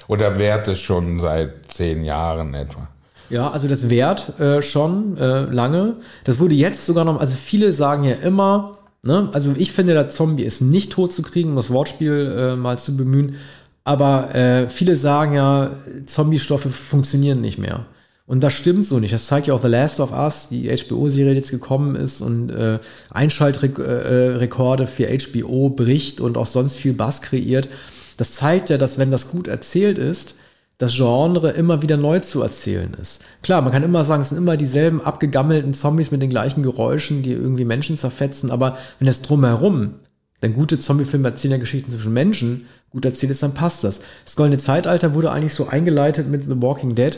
Oder 0.07 0.37
währt 0.37 0.67
es 0.67 0.81
schon 0.81 1.21
seit 1.21 1.71
zehn 1.71 2.03
Jahren 2.03 2.53
etwa? 2.53 2.89
Ja, 3.29 3.49
also 3.49 3.69
das 3.69 3.89
währt 3.89 4.37
äh, 4.39 4.61
schon 4.61 5.17
äh, 5.17 5.45
lange. 5.45 5.95
Das 6.25 6.39
wurde 6.39 6.55
jetzt 6.55 6.85
sogar 6.85 7.05
noch, 7.05 7.21
also 7.21 7.35
viele 7.35 7.71
sagen 7.71 8.03
ja 8.03 8.15
immer, 8.15 8.79
ne, 9.01 9.29
also 9.31 9.53
ich 9.55 9.71
finde, 9.71 9.93
der 9.93 10.09
Zombie 10.09 10.43
ist 10.43 10.61
nicht 10.61 10.91
tot 10.91 11.13
zu 11.13 11.21
kriegen, 11.21 11.51
um 11.51 11.55
das 11.55 11.69
Wortspiel 11.69 12.35
äh, 12.37 12.55
mal 12.57 12.77
zu 12.77 12.97
bemühen. 12.97 13.37
Aber 13.83 14.33
äh, 14.33 14.69
viele 14.69 14.95
sagen 14.95 15.33
ja, 15.33 15.71
Zombie-Stoffe 16.05 16.69
funktionieren 16.69 17.41
nicht 17.41 17.57
mehr. 17.57 17.85
Und 18.25 18.41
das 18.41 18.53
stimmt 18.53 18.85
so 18.85 18.99
nicht. 18.99 19.13
Das 19.13 19.27
zeigt 19.27 19.47
ja 19.47 19.53
auch 19.53 19.61
The 19.61 19.67
Last 19.67 19.99
of 19.99 20.13
Us, 20.13 20.47
die 20.49 20.69
HBO-Serie, 20.69 21.33
die 21.33 21.39
jetzt 21.39 21.51
gekommen 21.51 21.95
ist 21.95 22.21
und 22.21 22.49
äh, 22.49 22.79
Einschaltrekorde 23.09 24.87
für 24.87 25.07
HBO 25.07 25.69
bricht 25.69 26.21
und 26.21 26.37
auch 26.37 26.45
sonst 26.45 26.77
viel 26.77 26.93
Bass 26.93 27.21
kreiert. 27.21 27.67
Das 28.15 28.31
zeigt 28.31 28.69
ja, 28.69 28.77
dass 28.77 28.97
wenn 28.97 29.11
das 29.11 29.29
gut 29.29 29.47
erzählt 29.47 29.97
ist, 29.97 30.35
das 30.77 30.95
Genre 30.95 31.51
immer 31.51 31.81
wieder 31.81 31.97
neu 31.97 32.19
zu 32.19 32.41
erzählen 32.41 32.93
ist. 32.99 33.23
Klar, 33.41 33.61
man 33.61 33.71
kann 33.71 33.83
immer 33.83 34.03
sagen, 34.03 34.21
es 34.21 34.29
sind 34.29 34.37
immer 34.37 34.57
dieselben 34.57 35.01
abgegammelten 35.01 35.73
Zombies 35.73 36.11
mit 36.11 36.21
den 36.21 36.29
gleichen 36.29 36.63
Geräuschen, 36.63 37.23
die 37.23 37.31
irgendwie 37.31 37.65
Menschen 37.65 37.97
zerfetzen, 37.97 38.51
aber 38.51 38.77
wenn 38.99 39.07
es 39.07 39.21
drumherum, 39.21 39.95
denn 40.41 40.53
gute 40.53 40.79
Zombiefilme 40.79 41.29
erzählen 41.29 41.53
ja 41.53 41.57
Geschichten 41.57 41.91
zwischen 41.91 42.13
Menschen, 42.13 42.67
gut 42.93 43.05
erzählt 43.05 43.31
ist, 43.31 43.43
dann 43.43 43.53
passt 43.53 43.83
das. 43.83 44.01
Das 44.23 44.35
Goldene 44.35 44.59
Zeitalter 44.59 45.13
wurde 45.13 45.31
eigentlich 45.31 45.53
so 45.53 45.67
eingeleitet 45.67 46.29
mit 46.29 46.43
The 46.43 46.61
Walking 46.61 46.95
Dead, 46.95 47.17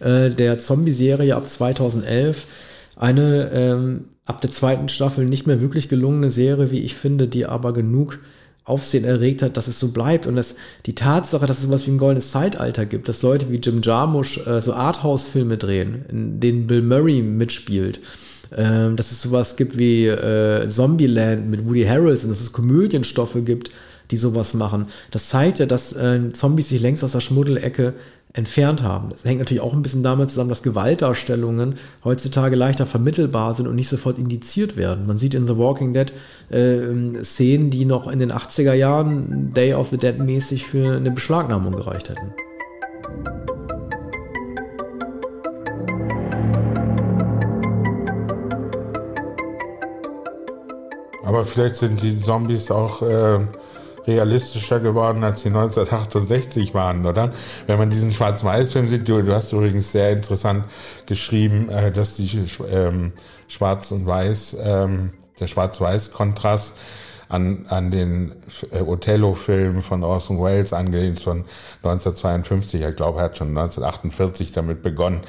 äh, 0.00 0.30
der 0.30 0.58
Zombie-Serie 0.60 1.36
ab 1.36 1.48
2011. 1.48 2.46
Eine 2.96 3.50
ähm, 3.52 4.04
ab 4.24 4.40
der 4.40 4.50
zweiten 4.50 4.88
Staffel 4.88 5.24
nicht 5.24 5.46
mehr 5.46 5.60
wirklich 5.60 5.88
gelungene 5.88 6.30
Serie, 6.30 6.70
wie 6.70 6.80
ich 6.80 6.94
finde, 6.94 7.28
die 7.28 7.46
aber 7.46 7.72
genug 7.72 8.20
Aufsehen 8.64 9.04
erregt 9.04 9.40
hat, 9.40 9.56
dass 9.56 9.66
es 9.66 9.80
so 9.80 9.92
bleibt. 9.92 10.26
Und 10.26 10.36
dass 10.36 10.54
die 10.86 10.94
Tatsache, 10.94 11.46
dass 11.46 11.58
es 11.58 11.64
sowas 11.64 11.86
wie 11.86 11.92
ein 11.92 11.98
goldenes 11.98 12.30
Zeitalter 12.30 12.86
gibt, 12.86 13.08
dass 13.08 13.22
Leute 13.22 13.50
wie 13.50 13.56
Jim 13.56 13.80
Jarmusch 13.82 14.46
äh, 14.46 14.60
so 14.60 14.74
Arthouse-Filme 14.74 15.56
drehen, 15.56 16.04
in 16.08 16.38
denen 16.38 16.66
Bill 16.66 16.82
Murray 16.82 17.22
mitspielt, 17.22 18.00
äh, 18.50 18.92
dass 18.94 19.10
es 19.10 19.22
sowas 19.22 19.56
gibt 19.56 19.78
wie 19.78 20.06
äh, 20.06 20.68
Zombieland 20.68 21.50
mit 21.50 21.66
Woody 21.66 21.84
Harrelson, 21.84 22.30
dass 22.30 22.40
es 22.40 22.52
Komödienstoffe 22.52 23.38
gibt, 23.44 23.70
die 24.10 24.16
sowas 24.16 24.54
machen. 24.54 24.86
Das 25.10 25.28
zeigt 25.28 25.58
ja, 25.58 25.66
dass 25.66 25.92
äh, 25.92 26.32
Zombies 26.32 26.68
sich 26.68 26.80
längst 26.80 27.04
aus 27.04 27.12
der 27.12 27.20
Schmuddelecke 27.20 27.94
entfernt 28.34 28.82
haben. 28.82 29.08
Das 29.10 29.24
hängt 29.24 29.38
natürlich 29.38 29.62
auch 29.62 29.72
ein 29.72 29.82
bisschen 29.82 30.02
damit 30.02 30.30
zusammen, 30.30 30.50
dass 30.50 30.62
Gewaltdarstellungen 30.62 31.74
heutzutage 32.04 32.56
leichter 32.56 32.84
vermittelbar 32.86 33.54
sind 33.54 33.66
und 33.66 33.74
nicht 33.74 33.88
sofort 33.88 34.18
indiziert 34.18 34.76
werden. 34.76 35.06
Man 35.06 35.18
sieht 35.18 35.34
in 35.34 35.46
The 35.46 35.56
Walking 35.56 35.94
Dead 35.94 36.12
äh, 36.50 37.24
Szenen, 37.24 37.70
die 37.70 37.84
noch 37.84 38.06
in 38.06 38.18
den 38.18 38.32
80er 38.32 38.74
Jahren 38.74 39.52
Day 39.54 39.72
of 39.72 39.88
the 39.90 39.96
Dead 39.96 40.18
mäßig 40.18 40.64
für 40.64 40.96
eine 40.96 41.10
Beschlagnahmung 41.10 41.74
gereicht 41.74 42.10
hätten. 42.10 42.32
Aber 51.24 51.44
vielleicht 51.44 51.76
sind 51.76 52.02
die 52.02 52.20
Zombies 52.20 52.70
auch 52.70 53.02
äh, 53.02 53.40
realistischer 54.08 54.80
geworden, 54.80 55.22
als 55.22 55.42
sie 55.42 55.48
1968 55.48 56.74
waren, 56.74 57.06
oder? 57.06 57.32
Wenn 57.66 57.78
man 57.78 57.90
diesen 57.90 58.12
Schwarz-Weiß-Film 58.12 58.88
sieht, 58.88 59.08
du, 59.08 59.22
du, 59.22 59.34
hast 59.34 59.52
übrigens 59.52 59.92
sehr 59.92 60.10
interessant 60.10 60.64
geschrieben, 61.06 61.68
äh, 61.68 61.92
dass 61.92 62.16
die 62.16 62.28
ähm, 62.70 63.12
Schwarz 63.46 63.92
und 63.92 64.06
Weiß, 64.06 64.56
ähm, 64.60 65.10
der 65.38 65.46
Schwarz-Weiß-Kontrast 65.46 66.76
an, 67.28 67.66
an 67.68 67.90
den 67.90 68.32
äh, 68.72 68.80
Othello-Film 68.80 69.82
von 69.82 70.02
Orson 70.02 70.42
Welles 70.42 70.72
angelehnt 70.72 71.20
von 71.20 71.44
1952. 71.82 72.82
Ich 72.82 72.96
glaube, 72.96 73.18
er 73.18 73.24
hat 73.26 73.36
schon 73.36 73.48
1948 73.48 74.52
damit 74.52 74.82
begonnen 74.82 75.20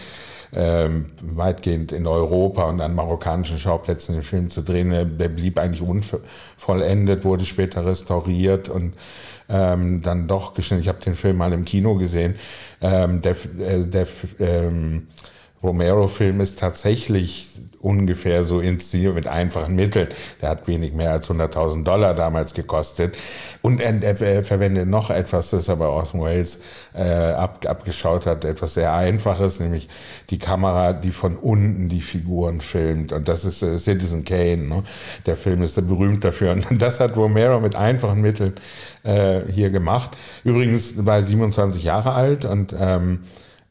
ähm, 0.53 1.07
weitgehend 1.21 1.91
in 1.91 2.07
Europa 2.07 2.63
und 2.63 2.81
an 2.81 2.95
marokkanischen 2.95 3.57
Schauplätzen 3.57 4.15
den 4.15 4.23
Film 4.23 4.49
zu 4.49 4.61
drehen. 4.61 4.89
Der 4.91 5.29
blieb 5.29 5.57
eigentlich 5.57 5.81
unvollendet, 5.81 7.23
wurde 7.23 7.45
später 7.45 7.85
restauriert 7.85 8.69
und 8.69 8.93
ähm, 9.49 10.01
dann 10.01 10.27
doch 10.27 10.53
geschnitten. 10.53 10.81
Ich 10.81 10.87
habe 10.87 10.99
den 10.99 11.15
Film 11.15 11.37
mal 11.37 11.53
im 11.53 11.65
Kino 11.65 11.95
gesehen. 11.95 12.35
Ähm, 12.81 13.21
der 13.21 13.35
äh, 13.59 13.85
der 13.85 14.07
ähm, 14.39 15.07
Romero-Film 15.63 16.39
ist 16.41 16.59
tatsächlich 16.59 17.59
ungefähr 17.81 18.43
so 18.43 18.59
inszeniert 18.59 19.15
mit 19.15 19.27
einfachen 19.27 19.75
Mitteln. 19.75 20.09
Der 20.41 20.49
hat 20.49 20.67
wenig 20.67 20.93
mehr 20.93 21.11
als 21.11 21.29
100.000 21.29 21.83
Dollar 21.83 22.13
damals 22.13 22.53
gekostet. 22.53 23.17
Und 23.61 23.81
er, 23.81 24.01
er, 24.21 24.43
verwendet 24.43 24.87
noch 24.87 25.09
etwas, 25.09 25.49
das 25.49 25.69
aber 25.69 25.89
Orson 25.89 26.21
Welles 26.21 26.59
äh, 26.93 27.03
ab, 27.03 27.65
abgeschaut 27.67 28.25
hat, 28.25 28.45
etwas 28.45 28.73
sehr 28.73 28.93
Einfaches, 28.93 29.59
nämlich 29.59 29.89
die 30.29 30.37
Kamera, 30.37 30.93
die 30.93 31.11
von 31.11 31.35
unten 31.35 31.89
die 31.89 32.01
Figuren 32.01 32.61
filmt. 32.61 33.11
Und 33.13 33.27
das 33.27 33.45
ist 33.45 33.61
äh, 33.61 33.77
Citizen 33.77 34.23
Kane. 34.23 34.57
Ne? 34.57 34.83
Der 35.25 35.35
Film 35.35 35.61
ist 35.61 35.75
berühmt 35.87 36.23
dafür. 36.23 36.51
Und 36.69 36.81
das 36.81 36.99
hat 36.99 37.15
Romero 37.15 37.59
mit 37.59 37.75
einfachen 37.75 38.21
Mitteln 38.21 38.53
äh, 39.03 39.41
hier 39.49 39.69
gemacht. 39.69 40.11
Übrigens 40.43 41.05
war 41.05 41.17
er 41.17 41.23
27 41.23 41.83
Jahre 41.83 42.13
alt 42.13 42.45
und 42.45 42.75
ähm, 42.77 43.19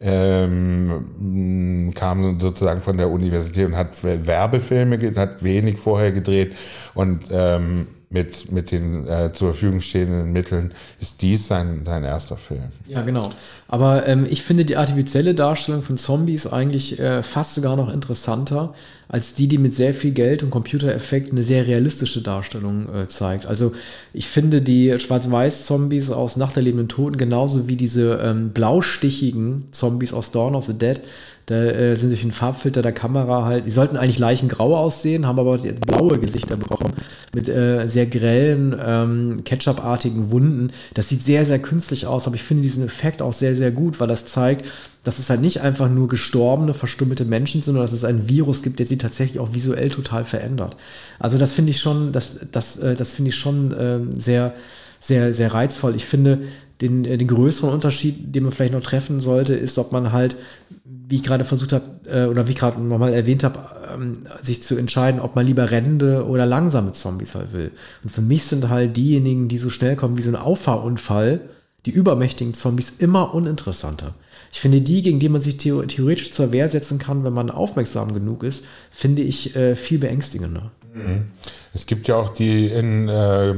ähm, 0.00 1.92
kam 1.94 2.38
sozusagen 2.38 2.80
von 2.80 2.96
der 2.96 3.10
Universität 3.10 3.66
und 3.66 3.76
hat 3.76 4.02
Werbefilme, 4.02 4.98
hat 5.16 5.42
wenig 5.42 5.78
vorher 5.78 6.12
gedreht. 6.12 6.54
Und 6.94 7.24
ähm, 7.30 7.88
mit, 8.10 8.50
mit 8.50 8.70
den 8.70 9.06
äh, 9.06 9.32
zur 9.34 9.52
Verfügung 9.52 9.82
stehenden 9.82 10.32
Mitteln 10.32 10.72
ist 10.98 11.20
dies 11.20 11.46
sein, 11.46 11.82
sein 11.84 12.04
erster 12.04 12.36
Film. 12.36 12.62
Ja, 12.86 13.02
genau. 13.02 13.32
Aber 13.68 14.06
ähm, 14.06 14.26
ich 14.28 14.42
finde 14.42 14.64
die 14.64 14.76
artifizielle 14.76 15.34
Darstellung 15.34 15.82
von 15.82 15.98
Zombies 15.98 16.46
eigentlich 16.46 16.98
äh, 16.98 17.22
fast 17.22 17.54
sogar 17.54 17.76
noch 17.76 17.92
interessanter 17.92 18.72
als 19.08 19.34
die, 19.34 19.46
die 19.46 19.58
mit 19.58 19.74
sehr 19.74 19.92
viel 19.92 20.12
Geld 20.12 20.42
und 20.42 20.50
Computereffekten 20.50 21.32
eine 21.32 21.44
sehr 21.44 21.66
realistische 21.66 22.22
Darstellung 22.22 22.94
äh, 22.94 23.08
zeigt. 23.08 23.44
Also 23.44 23.72
ich 24.14 24.26
finde 24.26 24.62
die 24.62 24.98
Schwarz-Weiß-Zombies 24.98 26.10
aus 26.10 26.36
Nacht 26.36 26.56
der 26.56 26.62
lebenden 26.62 26.88
Toten 26.88 27.18
genauso 27.18 27.68
wie 27.68 27.76
diese 27.76 28.20
ähm, 28.22 28.50
blaustichigen 28.50 29.68
Zombies 29.72 30.14
aus 30.14 30.30
Dawn 30.30 30.54
of 30.54 30.66
the 30.66 30.74
Dead 30.74 31.00
da 31.48 31.64
äh, 31.64 31.96
sind 31.96 32.10
durch 32.10 32.20
den 32.20 32.32
Farbfilter 32.32 32.82
der 32.82 32.92
Kamera 32.92 33.46
halt, 33.46 33.64
die 33.64 33.70
sollten 33.70 33.96
eigentlich 33.96 34.18
leichengrau 34.18 34.76
aussehen, 34.76 35.26
haben 35.26 35.38
aber 35.38 35.56
blaue 35.56 36.18
Gesichter 36.18 36.56
bekommen 36.56 36.92
mit 37.34 37.48
äh, 37.48 37.86
sehr 37.86 38.04
grellen, 38.04 38.78
ähm, 38.78 39.40
Ketchup-artigen 39.44 40.30
Wunden. 40.30 40.70
Das 40.92 41.08
sieht 41.08 41.22
sehr, 41.22 41.46
sehr 41.46 41.58
künstlich 41.58 42.06
aus, 42.06 42.26
aber 42.26 42.36
ich 42.36 42.42
finde 42.42 42.64
diesen 42.64 42.84
Effekt 42.84 43.22
auch 43.22 43.32
sehr, 43.32 43.56
sehr 43.56 43.70
gut, 43.70 43.98
weil 43.98 44.08
das 44.08 44.26
zeigt, 44.26 44.70
dass 45.04 45.18
es 45.18 45.30
halt 45.30 45.40
nicht 45.40 45.62
einfach 45.62 45.88
nur 45.88 46.06
gestorbene, 46.06 46.74
verstümmelte 46.74 47.24
Menschen 47.24 47.62
sind, 47.62 47.72
sondern 47.72 47.84
dass 47.84 47.94
es 47.94 48.04
ein 48.04 48.28
Virus 48.28 48.62
gibt, 48.62 48.78
der 48.78 48.84
sie 48.84 48.98
tatsächlich 48.98 49.40
auch 49.40 49.54
visuell 49.54 49.88
total 49.88 50.26
verändert. 50.26 50.76
Also 51.18 51.38
das 51.38 51.54
finde 51.54 51.70
ich 51.70 51.80
schon, 51.80 52.12
das, 52.12 52.40
das, 52.52 52.76
äh, 52.76 52.94
das 52.94 53.12
finde 53.12 53.30
ich 53.30 53.36
schon 53.36 53.72
äh, 53.72 54.00
sehr, 54.20 54.52
sehr, 55.00 55.32
sehr 55.32 55.54
reizvoll. 55.54 55.96
Ich 55.96 56.04
finde, 56.04 56.42
den, 56.80 57.04
äh, 57.04 57.18
den 57.18 57.28
größeren 57.28 57.72
Unterschied, 57.72 58.34
den 58.34 58.44
man 58.44 58.52
vielleicht 58.52 58.72
noch 58.72 58.82
treffen 58.82 59.20
sollte, 59.20 59.54
ist, 59.54 59.78
ob 59.78 59.92
man 59.92 60.12
halt, 60.12 60.36
wie 60.84 61.16
ich 61.16 61.22
gerade 61.22 61.44
versucht 61.44 61.72
habe, 61.72 61.84
äh, 62.06 62.26
oder 62.26 62.46
wie 62.46 62.52
ich 62.52 62.58
gerade 62.58 62.80
nochmal 62.80 63.12
erwähnt 63.12 63.44
habe, 63.44 63.58
ähm, 63.94 64.18
sich 64.42 64.62
zu 64.62 64.76
entscheiden, 64.76 65.20
ob 65.20 65.34
man 65.36 65.46
lieber 65.46 65.70
rennende 65.70 66.26
oder 66.26 66.46
langsame 66.46 66.92
Zombies 66.92 67.34
halt 67.34 67.52
will. 67.52 67.72
Und 68.04 68.10
für 68.10 68.22
mich 68.22 68.44
sind 68.44 68.68
halt 68.68 68.96
diejenigen, 68.96 69.48
die 69.48 69.58
so 69.58 69.70
schnell 69.70 69.96
kommen 69.96 70.16
wie 70.16 70.22
so 70.22 70.30
ein 70.30 70.36
Auffahrunfall, 70.36 71.40
die 71.86 71.90
übermächtigen 71.90 72.54
Zombies 72.54 72.94
immer 72.98 73.34
uninteressanter. 73.34 74.14
Ich 74.52 74.60
finde 74.60 74.80
die, 74.80 75.02
gegen 75.02 75.18
die 75.18 75.28
man 75.28 75.40
sich 75.40 75.56
theoretisch 75.58 76.32
zur 76.32 76.52
Wehr 76.52 76.68
setzen 76.68 76.98
kann, 76.98 77.24
wenn 77.24 77.32
man 77.32 77.50
aufmerksam 77.50 78.14
genug 78.14 78.42
ist, 78.42 78.64
finde 78.90 79.22
ich 79.22 79.54
äh, 79.56 79.76
viel 79.76 79.98
beängstigender. 79.98 80.70
Mhm. 80.94 81.26
Es 81.74 81.86
gibt 81.86 82.08
ja 82.08 82.16
auch 82.16 82.30
die 82.30 82.66
in 82.66 83.08
äh, 83.08 83.54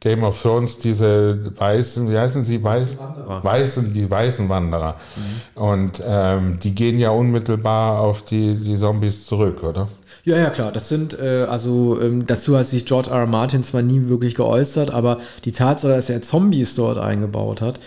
Game 0.00 0.22
of 0.24 0.40
Thrones 0.40 0.78
diese 0.78 1.52
weißen, 1.58 2.10
wie 2.10 2.18
heißen 2.18 2.44
sie, 2.44 2.62
Weiß, 2.62 2.98
weißen, 3.42 3.92
die 3.92 4.08
weißen 4.10 4.48
Wanderer. 4.48 4.96
Mhm. 5.16 5.60
Und 5.60 6.02
ähm, 6.06 6.58
die 6.62 6.74
gehen 6.74 6.98
ja 6.98 7.10
unmittelbar 7.10 8.00
auf 8.00 8.22
die, 8.22 8.54
die 8.56 8.76
Zombies 8.76 9.26
zurück, 9.26 9.62
oder? 9.62 9.88
Ja, 10.24 10.36
ja, 10.36 10.50
klar. 10.50 10.72
Das 10.72 10.88
sind, 10.88 11.18
äh, 11.18 11.46
also 11.48 12.00
ähm, 12.00 12.26
dazu 12.26 12.58
hat 12.58 12.66
sich 12.66 12.84
George 12.84 13.10
R. 13.10 13.20
R. 13.20 13.26
Martin 13.26 13.62
zwar 13.64 13.82
nie 13.82 14.08
wirklich 14.08 14.34
geäußert, 14.34 14.90
aber 14.90 15.18
die 15.44 15.52
Tatsache, 15.52 15.92
dass 15.94 16.10
er 16.10 16.20
Zombies 16.20 16.74
dort 16.74 16.98
eingebaut 16.98 17.62
hat, 17.62 17.80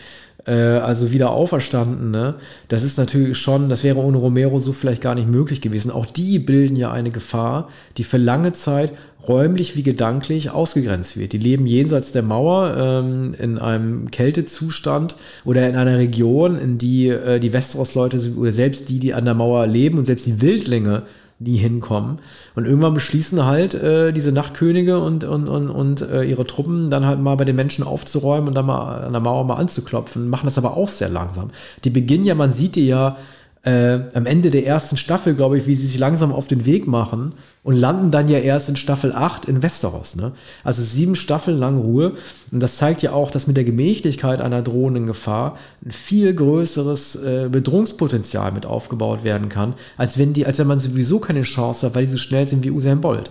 äh, 0.45 0.53
also 0.53 1.11
wieder 1.11 1.31
auferstanden, 1.31 2.11
ne? 2.11 2.35
das 2.67 2.83
ist 2.83 2.97
natürlich 2.97 3.37
schon, 3.37 3.69
das 3.69 3.83
wäre 3.83 3.97
ohne 3.97 4.17
Romero 4.17 4.59
so 4.59 4.71
vielleicht 4.71 5.01
gar 5.01 5.15
nicht 5.15 5.27
möglich 5.27 5.61
gewesen. 5.61 5.91
Auch 5.91 6.05
die 6.05 6.39
bilden 6.39 6.75
ja 6.75 6.91
eine 6.91 7.11
Gefahr, 7.11 7.69
die 7.97 8.03
für 8.03 8.17
lange 8.17 8.53
Zeit 8.53 8.93
räumlich 9.27 9.75
wie 9.75 9.83
gedanklich 9.83 10.51
ausgegrenzt 10.51 11.17
wird. 11.17 11.33
Die 11.33 11.37
leben 11.37 11.65
jenseits 11.65 12.11
der 12.11 12.23
Mauer 12.23 12.75
ähm, 12.77 13.35
in 13.37 13.57
einem 13.57 14.09
Kältezustand 14.11 15.15
oder 15.43 15.67
in 15.67 15.75
einer 15.75 15.97
Region, 15.97 16.57
in 16.57 16.77
die 16.77 17.09
äh, 17.09 17.39
die 17.39 17.51
Westeros-Leute 17.51 18.33
oder 18.37 18.53
selbst 18.53 18.89
die, 18.89 18.99
die 18.99 19.13
an 19.13 19.25
der 19.25 19.33
Mauer 19.33 19.67
leben 19.67 19.97
und 19.97 20.05
selbst 20.05 20.25
die 20.25 20.41
Wildlinge 20.41 21.03
nie 21.39 21.57
hinkommen. 21.57 22.19
Und 22.55 22.65
irgendwann 22.65 22.93
beschließen 22.93 23.45
halt 23.45 23.73
äh, 23.73 24.11
diese 24.11 24.31
Nachtkönige 24.31 24.99
und, 24.99 25.23
und, 25.23 25.47
und, 25.47 25.69
und 25.69 26.01
äh, 26.01 26.23
ihre 26.23 26.45
Truppen 26.45 26.89
dann 26.89 27.05
halt 27.05 27.19
mal 27.19 27.35
bei 27.35 27.45
den 27.45 27.55
Menschen 27.55 27.85
aufzuräumen 27.85 28.49
und 28.49 28.55
dann 28.55 28.65
mal 28.65 29.05
an 29.05 29.13
der 29.13 29.21
Mauer 29.21 29.45
mal 29.45 29.55
anzuklopfen, 29.55 30.29
machen 30.29 30.45
das 30.45 30.57
aber 30.57 30.75
auch 30.75 30.89
sehr 30.89 31.09
langsam. 31.09 31.51
Die 31.85 31.89
beginnen 31.89 32.25
ja, 32.25 32.35
man 32.35 32.51
sieht 32.51 32.75
die 32.75 32.87
ja 32.87 33.17
äh, 33.63 33.99
am 34.13 34.25
Ende 34.25 34.51
der 34.51 34.65
ersten 34.65 34.97
Staffel, 34.97 35.33
glaube 35.33 35.57
ich, 35.57 35.65
wie 35.65 35.75
sie 35.75 35.87
sich 35.87 35.99
langsam 35.99 36.33
auf 36.33 36.47
den 36.47 36.65
Weg 36.65 36.87
machen 36.87 37.33
und 37.69 37.75
landen 37.75 38.09
dann 38.09 38.27
ja 38.29 38.39
erst 38.39 38.67
in 38.67 38.75
Staffel 38.75 39.13
8 39.13 39.45
in 39.45 39.61
Westeros. 39.61 40.15
Ne? 40.15 40.31
Also 40.63 40.81
sieben 40.81 41.15
Staffeln 41.15 41.59
lang 41.59 41.77
Ruhe. 41.77 42.13
Und 42.51 42.63
das 42.63 42.77
zeigt 42.77 43.03
ja 43.03 43.11
auch, 43.11 43.29
dass 43.29 43.45
mit 43.45 43.57
der 43.57 43.63
Gemächlichkeit 43.63 44.41
einer 44.41 44.63
drohenden 44.63 45.05
Gefahr 45.05 45.55
ein 45.85 45.91
viel 45.91 46.33
größeres 46.33 47.17
äh, 47.17 47.47
Bedrohungspotenzial 47.51 48.53
mit 48.53 48.65
aufgebaut 48.65 49.23
werden 49.23 49.49
kann, 49.49 49.75
als 49.97 50.17
wenn 50.17 50.33
die, 50.33 50.47
als 50.47 50.57
wenn 50.57 50.65
man 50.65 50.79
sowieso 50.79 51.19
keine 51.19 51.43
Chance 51.43 51.85
hat, 51.85 51.93
weil 51.93 52.05
die 52.05 52.11
so 52.11 52.17
schnell 52.17 52.47
sind 52.47 52.63
wie 52.63 52.71
Usain 52.71 53.01
Bolt. 53.01 53.29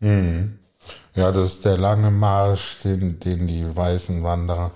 Mhm. 0.00 0.54
Ja, 1.14 1.30
das 1.30 1.52
ist 1.52 1.66
der 1.66 1.76
lange 1.76 2.10
Marsch, 2.10 2.78
den, 2.84 3.20
den 3.20 3.46
die 3.46 3.66
weißen 3.76 4.22
Wanderer 4.22 4.70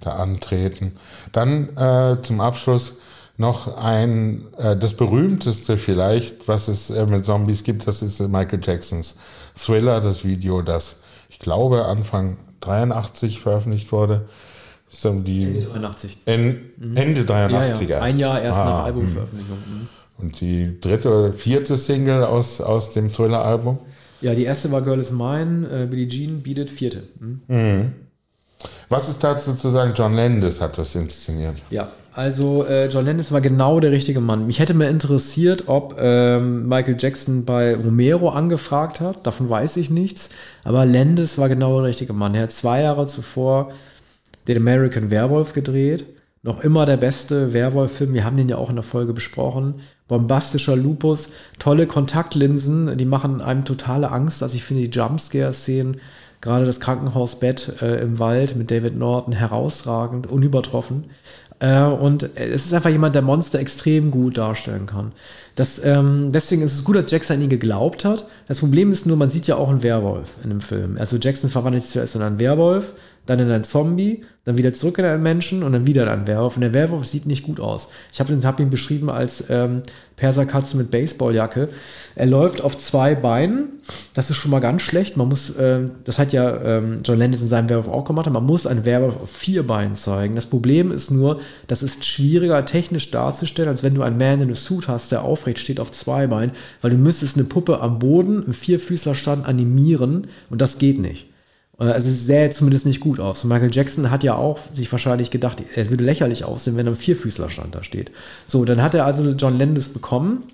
da 0.00 0.12
antreten. 0.12 0.92
Dann 1.32 1.76
äh, 1.76 2.22
zum 2.22 2.40
Abschluss 2.40 2.98
noch 3.38 3.76
ein, 3.76 4.46
äh, 4.56 4.76
das 4.76 4.94
berühmteste 4.94 5.76
vielleicht, 5.76 6.48
was 6.48 6.68
es 6.68 6.90
äh, 6.90 7.06
mit 7.06 7.24
Zombies 7.24 7.64
gibt, 7.64 7.86
das 7.86 8.02
ist 8.02 8.20
Michael 8.20 8.60
Jacksons 8.62 9.16
Thriller, 9.54 10.00
das 10.00 10.24
Video, 10.24 10.62
das 10.62 11.00
ich 11.28 11.38
glaube 11.38 11.84
Anfang 11.84 12.38
83 12.60 13.40
veröffentlicht 13.40 13.92
wurde. 13.92 14.26
So 14.88 15.12
die 15.20 15.44
Ende 15.44 15.66
83. 15.66 16.16
En, 16.26 16.60
mhm. 16.76 16.96
Ende 16.96 17.24
83 17.24 17.88
ja, 17.88 17.96
ja. 17.96 18.02
Ein 18.02 18.18
Jahr 18.18 18.40
erst 18.40 18.58
ah, 18.58 18.64
nach 18.64 18.84
Albumveröffentlichung. 18.84 19.58
Mhm. 19.58 19.88
Und 20.18 20.40
die 20.40 20.80
dritte 20.80 21.10
oder 21.10 21.32
vierte 21.34 21.76
Single 21.76 22.24
aus, 22.24 22.60
aus 22.60 22.94
dem 22.94 23.10
Thriller-Album? 23.10 23.78
Ja, 24.20 24.34
die 24.34 24.44
erste 24.44 24.72
war 24.72 24.80
Girl 24.80 24.98
is 24.98 25.12
Mine, 25.12 25.68
äh, 25.68 25.86
Billie 25.86 26.08
Jean 26.08 26.42
bietet 26.42 26.70
vierte. 26.70 27.02
Mhm. 27.48 27.92
Was 28.88 29.08
ist 29.08 29.22
dazu 29.22 29.54
zu 29.54 29.70
sagen? 29.70 29.92
John 29.94 30.14
Landis 30.14 30.60
hat 30.60 30.78
das 30.78 30.94
inszeniert. 30.94 31.62
Ja, 31.70 31.88
also 32.12 32.64
äh, 32.64 32.88
John 32.88 33.04
Landis 33.04 33.30
war 33.30 33.40
genau 33.40 33.78
der 33.78 33.92
richtige 33.92 34.20
Mann. 34.20 34.46
Mich 34.46 34.58
hätte 34.58 34.74
mir 34.74 34.88
interessiert, 34.88 35.64
ob 35.66 35.96
ähm, 35.98 36.66
Michael 36.68 36.96
Jackson 36.98 37.44
bei 37.44 37.74
Romero 37.74 38.30
angefragt 38.30 39.00
hat. 39.00 39.26
Davon 39.26 39.50
weiß 39.50 39.76
ich 39.76 39.90
nichts. 39.90 40.30
Aber 40.64 40.86
Landis 40.86 41.36
war 41.36 41.48
genau 41.48 41.80
der 41.80 41.90
richtige 41.90 42.12
Mann. 42.12 42.34
Er 42.34 42.44
hat 42.44 42.52
zwei 42.52 42.82
Jahre 42.82 43.06
zuvor 43.06 43.72
den 44.48 44.56
American 44.56 45.10
Werewolf 45.10 45.52
gedreht. 45.52 46.06
Noch 46.42 46.60
immer 46.60 46.86
der 46.86 46.96
beste 46.96 47.52
Werwolf-Film. 47.52 48.14
Wir 48.14 48.24
haben 48.24 48.36
den 48.36 48.48
ja 48.48 48.56
auch 48.56 48.70
in 48.70 48.76
der 48.76 48.84
Folge 48.84 49.12
besprochen. 49.12 49.80
Bombastischer 50.06 50.76
Lupus, 50.76 51.30
tolle 51.58 51.88
Kontaktlinsen, 51.88 52.96
die 52.96 53.04
machen 53.04 53.40
einem 53.40 53.64
totale 53.64 54.12
Angst. 54.12 54.44
Also 54.44 54.54
ich 54.54 54.62
finde 54.62 54.88
die 54.88 54.96
Jumpscare-Szenen, 54.96 56.00
gerade 56.46 56.64
das 56.64 56.80
Krankenhausbett 56.80 57.82
äh, 57.82 58.00
im 58.00 58.18
Wald 58.18 58.56
mit 58.56 58.70
David 58.70 58.96
Norton 58.96 59.34
herausragend, 59.34 60.26
unübertroffen. 60.26 61.04
Äh, 61.58 61.82
und 61.82 62.30
es 62.36 62.66
ist 62.66 62.74
einfach 62.74 62.90
jemand, 62.90 63.14
der 63.14 63.22
Monster 63.22 63.58
extrem 63.58 64.10
gut 64.10 64.38
darstellen 64.38 64.86
kann. 64.86 65.12
Das, 65.54 65.82
ähm, 65.84 66.30
deswegen 66.32 66.62
ist 66.62 66.74
es 66.74 66.84
gut, 66.84 66.96
dass 66.96 67.10
Jackson 67.10 67.36
an 67.36 67.42
ihn 67.42 67.48
geglaubt 67.48 68.04
hat. 68.04 68.26
Das 68.46 68.60
Problem 68.60 68.92
ist 68.92 69.06
nur, 69.06 69.16
man 69.16 69.30
sieht 69.30 69.46
ja 69.46 69.56
auch 69.56 69.68
einen 69.68 69.82
Werwolf 69.82 70.36
in 70.44 70.50
dem 70.50 70.60
Film. 70.60 70.96
Also 70.98 71.16
Jackson 71.16 71.50
verwandelt 71.50 71.82
sich 71.84 71.92
zuerst 71.92 72.14
in 72.14 72.22
einen 72.22 72.38
Werwolf, 72.38 72.92
dann 73.26 73.40
in 73.40 73.50
ein 73.50 73.64
Zombie, 73.64 74.22
dann 74.44 74.56
wieder 74.56 74.72
zurück 74.72 74.98
in 74.98 75.04
einen 75.04 75.22
Menschen 75.22 75.64
und 75.64 75.72
dann 75.72 75.86
wieder 75.86 76.04
in 76.04 76.08
einen 76.08 76.26
Werwolf. 76.26 76.54
Und 76.54 76.62
der 76.62 76.72
Werwolf 76.72 77.04
sieht 77.04 77.26
nicht 77.26 77.44
gut 77.44 77.58
aus. 77.58 77.88
Ich 78.12 78.20
habe 78.20 78.38
hab 78.42 78.60
ihn 78.60 78.70
beschrieben 78.70 79.10
als 79.10 79.50
ähm, 79.50 79.82
Perserkatze 80.14 80.76
mit 80.76 80.92
Baseballjacke. 80.92 81.68
Er 82.14 82.26
läuft 82.26 82.62
auf 82.62 82.78
zwei 82.78 83.16
Beinen. 83.16 83.80
Das 84.14 84.30
ist 84.30 84.36
schon 84.36 84.52
mal 84.52 84.60
ganz 84.60 84.82
schlecht. 84.82 85.16
Man 85.16 85.28
muss, 85.28 85.50
äh, 85.56 85.80
das 86.04 86.20
hat 86.20 86.32
ja 86.32 86.62
ähm, 86.62 87.00
John 87.04 87.18
Landis 87.18 87.42
in 87.42 87.48
seinem 87.48 87.68
Werwolf 87.68 87.88
auch 87.88 88.04
gemacht, 88.04 88.30
man 88.30 88.46
muss 88.46 88.66
einen 88.66 88.84
Werwolf 88.84 89.16
auf 89.20 89.30
vier 89.30 89.66
Beinen 89.66 89.96
zeigen. 89.96 90.36
Das 90.36 90.46
Problem 90.46 90.92
ist 90.92 91.10
nur, 91.10 91.40
das 91.66 91.82
ist 91.82 92.04
schwieriger 92.04 92.64
technisch 92.64 93.10
darzustellen, 93.10 93.68
als 93.68 93.82
wenn 93.82 93.94
du 93.94 94.02
einen 94.02 94.16
Man 94.16 94.40
in 94.40 94.50
a 94.52 94.54
Suit 94.54 94.86
hast, 94.86 95.10
der 95.10 95.22
aufrecht 95.22 95.58
steht 95.58 95.80
auf 95.80 95.90
zwei 95.90 96.28
Beinen, 96.28 96.52
weil 96.82 96.92
du 96.92 96.96
müsstest 96.96 97.36
eine 97.36 97.44
Puppe 97.44 97.80
am 97.80 97.98
Boden 97.98 98.44
im 98.46 98.52
Vierfüßlerstand 98.52 99.46
animieren 99.46 100.28
und 100.50 100.62
das 100.62 100.78
geht 100.78 101.00
nicht. 101.00 101.26
Also 101.78 102.08
es 102.08 102.24
sähe 102.24 102.50
zumindest 102.50 102.86
nicht 102.86 103.00
gut 103.00 103.20
aus. 103.20 103.44
Michael 103.44 103.70
Jackson 103.72 104.10
hat 104.10 104.24
ja 104.24 104.34
auch 104.34 104.58
sich 104.72 104.90
wahrscheinlich 104.90 105.30
gedacht, 105.30 105.62
er 105.74 105.90
würde 105.90 106.04
lächerlich 106.04 106.44
aussehen, 106.44 106.76
wenn 106.76 106.86
er 106.86 106.92
im 106.92 106.98
Vierfüßlerstand 106.98 107.74
da 107.74 107.82
steht. 107.82 108.10
So, 108.46 108.64
dann 108.64 108.82
hat 108.82 108.94
er 108.94 109.04
also 109.04 109.28
John 109.32 109.58
Landis 109.58 109.90
bekommen. 109.90 110.44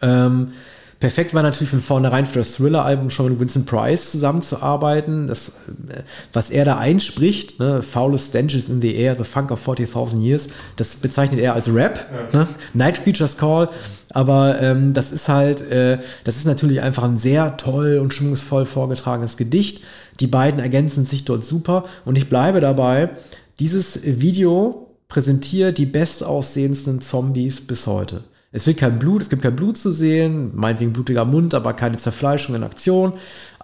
Ähm, 0.00 0.52
perfekt 1.00 1.32
war 1.32 1.42
natürlich 1.42 1.70
von 1.70 1.80
vornherein 1.80 2.26
für 2.26 2.38
das 2.38 2.52
Thriller-Album 2.52 3.08
schon 3.08 3.30
mit 3.30 3.40
Vincent 3.40 3.66
Price 3.66 4.10
zusammenzuarbeiten. 4.10 5.26
Das, 5.26 5.48
äh, 5.88 6.02
was 6.32 6.50
er 6.50 6.66
da 6.66 6.76
einspricht, 6.76 7.58
ne, 7.58 7.82
Foulest 7.82 8.28
Stenches 8.28 8.68
in 8.68 8.82
the 8.82 8.94
Air, 8.94 9.16
The 9.16 9.24
Funk 9.24 9.50
of 9.50 9.66
40.000 9.66 10.20
Years, 10.20 10.48
das 10.76 10.96
bezeichnet 10.96 11.40
er 11.40 11.54
als 11.54 11.74
Rap. 11.74 12.06
Ja. 12.32 12.40
Ne? 12.40 12.48
Night 12.74 13.02
Creatures 13.02 13.38
Call. 13.38 13.70
Aber 14.12 14.60
ähm, 14.60 14.92
das 14.92 15.10
ist 15.10 15.28
halt, 15.28 15.62
äh, 15.70 15.98
das 16.24 16.36
ist 16.36 16.44
natürlich 16.44 16.82
einfach 16.82 17.04
ein 17.04 17.16
sehr 17.16 17.56
toll 17.56 17.98
und 17.98 18.12
stimmungsvoll 18.12 18.66
vorgetragenes 18.66 19.36
Gedicht. 19.36 19.82
Die 20.20 20.26
beiden 20.26 20.60
ergänzen 20.60 21.04
sich 21.04 21.24
dort 21.24 21.44
super 21.44 21.84
und 22.04 22.18
ich 22.18 22.28
bleibe 22.28 22.60
dabei, 22.60 23.10
dieses 23.58 24.00
Video 24.04 24.88
präsentiert 25.08 25.78
die 25.78 25.86
bestaussehendsten 25.86 27.00
Zombies 27.00 27.60
bis 27.60 27.86
heute. 27.86 28.24
Es 28.52 28.66
wird 28.66 28.78
kein 28.78 28.98
Blut, 28.98 29.22
es 29.22 29.30
gibt 29.30 29.42
kein 29.42 29.54
Blut 29.54 29.76
zu 29.76 29.92
sehen, 29.92 30.50
meinetwegen 30.54 30.92
blutiger 30.92 31.24
Mund, 31.24 31.54
aber 31.54 31.72
keine 31.72 31.98
Zerfleischung 31.98 32.56
in 32.56 32.64
Aktion, 32.64 33.12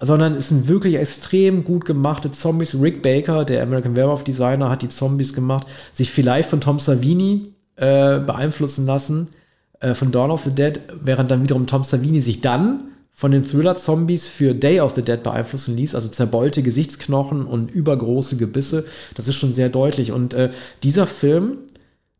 sondern 0.01 0.35
es 0.35 0.51
sind 0.51 0.68
wirklich 0.68 0.94
extrem 0.94 1.64
gut 1.64 1.85
gemachte 1.85 2.31
Zombies. 2.31 2.77
Rick 2.81 3.03
Baker, 3.03 3.44
der 3.44 3.64
American 3.64 3.96
Werewolf 3.96 4.22
Designer, 4.22 4.70
hat 4.70 4.83
die 4.83 4.88
Zombies 4.88 5.35
gemacht, 5.35 5.66
sich 5.92 6.12
vielleicht 6.12 6.49
von 6.49 6.61
Tom 6.61 6.79
Savini 6.79 7.53
äh, 7.75 8.20
beeinflussen 8.20 8.87
lassen, 8.87 9.31
äh, 9.81 9.92
von 9.92 10.12
Dawn 10.12 10.31
of 10.31 10.44
the 10.44 10.53
Dead, 10.53 10.79
während 11.03 11.33
dann 11.33 11.42
wiederum 11.42 11.66
Tom 11.66 11.83
Savini 11.83 12.20
sich 12.20 12.40
dann 12.40 12.92
von 13.12 13.33
den 13.33 13.42
Thriller-Zombies 13.42 14.29
für 14.29 14.55
Day 14.55 14.79
of 14.81 14.94
the 14.94 15.03
Dead 15.03 15.22
beeinflussen 15.22 15.75
ließ, 15.77 15.94
also 15.94 16.09
zerbeulte 16.09 16.62
Gesichtsknochen 16.62 17.46
und 17.46 17.70
übergroße 17.70 18.37
Gebisse. 18.37 18.85
Das 19.14 19.27
ist 19.27 19.37
schon 19.37 19.53
sehr 19.55 19.70
deutlich. 19.70 20.12
Und 20.12 20.35
äh, 20.35 20.51
dieser 20.83 21.07
Film 21.07 21.59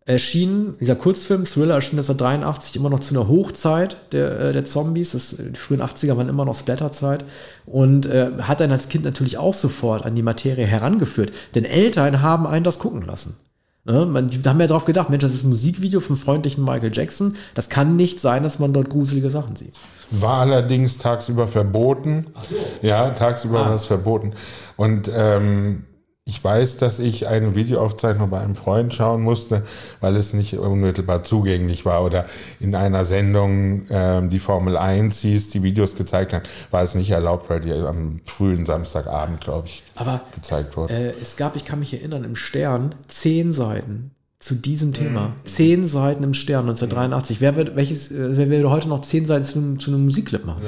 erschien, 0.07 0.75
dieser 0.81 0.95
Kurzfilm, 0.95 1.45
Thriller 1.45 1.75
erschien 1.75 1.99
1983 1.99 2.77
immer 2.77 2.91
noch 2.91 3.01
zu 3.01 3.15
einer 3.15 3.29
Hochzeit 3.29 3.97
der, 4.13 4.41
äh, 4.41 4.53
der 4.53 4.65
Zombies. 4.65 5.13
Das, 5.13 5.37
die 5.37 5.59
frühen 5.59 5.83
80er 5.83 6.17
waren 6.17 6.29
immer 6.29 6.45
noch 6.45 6.55
Splatterzeit. 6.55 7.25
Und 7.67 8.07
äh, 8.07 8.31
hat 8.41 8.61
dann 8.61 8.71
als 8.71 8.89
Kind 8.89 9.05
natürlich 9.05 9.37
auch 9.37 9.55
sofort 9.55 10.07
an 10.07 10.15
die 10.15 10.23
Materie 10.23 10.65
herangeführt. 10.65 11.33
Denn 11.55 11.65
Eltern 11.65 12.23
haben 12.23 12.47
einen 12.47 12.65
das 12.65 12.79
gucken 12.79 13.03
lassen. 13.03 13.37
Ne? 13.85 14.07
Man, 14.07 14.29
die 14.29 14.41
haben 14.49 14.61
ja 14.61 14.69
darauf 14.69 14.85
gedacht, 14.85 15.11
Mensch, 15.11 15.23
das 15.23 15.35
ist 15.35 15.43
ein 15.43 15.49
Musikvideo 15.49 15.99
vom 15.99 16.17
freundlichen 16.17 16.65
Michael 16.65 16.93
Jackson. 16.93 17.35
Das 17.55 17.69
kann 17.69 17.97
nicht 17.97 18.21
sein, 18.21 18.45
dass 18.45 18.61
man 18.61 18.73
dort 18.73 18.89
gruselige 18.91 19.31
Sachen 19.31 19.57
sieht. 19.57 19.75
War 20.13 20.41
allerdings 20.41 20.99
tagsüber 20.99 21.49
verboten. 21.49 22.29
Ach 22.35 22.45
so. 22.45 22.57
Ja, 22.81 23.11
tagsüber 23.11 23.61
ah. 23.61 23.67
war 23.67 23.75
es 23.75 23.85
verboten. 23.85 24.35
Und 24.77 25.11
ähm, 25.13 25.85
ich 26.29 26.43
weiß, 26.43 26.79
dass 26.79 26.99
ich 26.99 27.29
eine 27.29 27.55
Videoaufzeichnung 27.55 28.31
bei 28.31 28.41
einem 28.41 28.57
Freund 28.57 28.93
schauen 28.93 29.23
musste, 29.23 29.63
weil 30.01 30.17
es 30.17 30.33
nicht 30.33 30.59
unmittelbar 30.59 31.23
zugänglich 31.23 31.85
war. 31.85 32.05
Oder 32.05 32.27
in 32.59 32.75
einer 32.75 33.05
Sendung, 33.05 33.87
ähm, 33.91 34.29
die 34.29 34.41
Formel 34.41 34.77
1 34.77 35.21
hieß, 35.21 35.51
die 35.51 35.63
Videos 35.63 35.95
gezeigt 35.95 36.33
hat, 36.33 36.49
war 36.73 36.83
es 36.83 36.97
nicht 36.97 37.13
erlaubt, 37.13 37.49
weil 37.49 37.61
die 37.61 37.73
am 37.73 38.21
frühen 38.25 38.67
Samstagabend, 38.67 39.41
glaube 39.41 39.69
ich, 39.69 39.85
Aber 39.95 40.21
gezeigt 40.35 40.71
es, 40.71 40.77
wurden. 40.77 40.93
Äh, 40.93 41.13
es 41.23 41.37
gab, 41.37 41.55
ich 41.55 41.65
kann 41.65 41.79
mich 41.79 41.95
erinnern, 41.95 42.25
im 42.25 42.35
Stern 42.35 42.93
zehn 43.07 43.53
Seiten 43.53 44.11
zu 44.41 44.57
diesem 44.57 44.95
Thema. 44.95 45.29
Mhm. 45.29 45.33
Zehn 45.45 45.87
Seiten 45.87 46.25
im 46.25 46.35
Stern 46.35 46.63
1983. 46.63 47.41
Wer 47.41 47.55
wird, 47.55 47.77
welches, 47.77 48.11
äh, 48.11 48.37
wer 48.37 48.51
will 48.51 48.69
heute 48.69 48.89
noch 48.89 49.03
zehn 49.03 49.27
Seiten 49.27 49.45
zu 49.45 49.59
einem, 49.61 49.79
zu 49.79 49.93
einem 49.93 50.05
Musikclip 50.05 50.45
machen? 50.45 50.65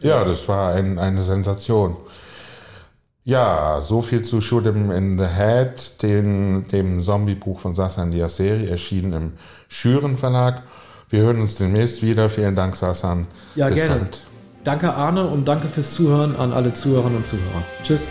Ja, 0.00 0.10
ja 0.20 0.24
das 0.24 0.46
war 0.46 0.74
ein, 0.74 1.00
eine 1.00 1.24
Sensation. 1.24 1.96
Ja, 3.24 3.80
so 3.82 4.00
viel 4.00 4.22
zu 4.22 4.40
Shoot 4.40 4.64
Him 4.64 4.90
in 4.90 5.18
the 5.18 5.26
Head, 5.26 6.02
den, 6.02 6.66
dem 6.68 7.02
Zombie-Buch 7.02 7.60
von 7.60 7.74
Sasan 7.74 8.10
Diaseri, 8.10 8.68
erschienen 8.68 9.12
im 9.12 9.32
Schüren 9.68 10.16
Verlag. 10.16 10.62
Wir 11.10 11.22
hören 11.22 11.40
uns 11.40 11.56
demnächst 11.56 12.02
wieder. 12.02 12.30
Vielen 12.30 12.54
Dank, 12.54 12.76
Sasan. 12.76 13.26
Ja, 13.54 13.66
Bis 13.66 13.76
gerne. 13.76 13.96
Bald. 13.96 14.22
Danke, 14.64 14.94
Arne, 14.94 15.26
und 15.26 15.46
danke 15.46 15.68
fürs 15.68 15.94
Zuhören 15.94 16.36
an 16.36 16.52
alle 16.52 16.72
Zuhörerinnen 16.72 17.18
und 17.18 17.26
Zuhörer. 17.26 17.62
Tschüss. 17.82 18.10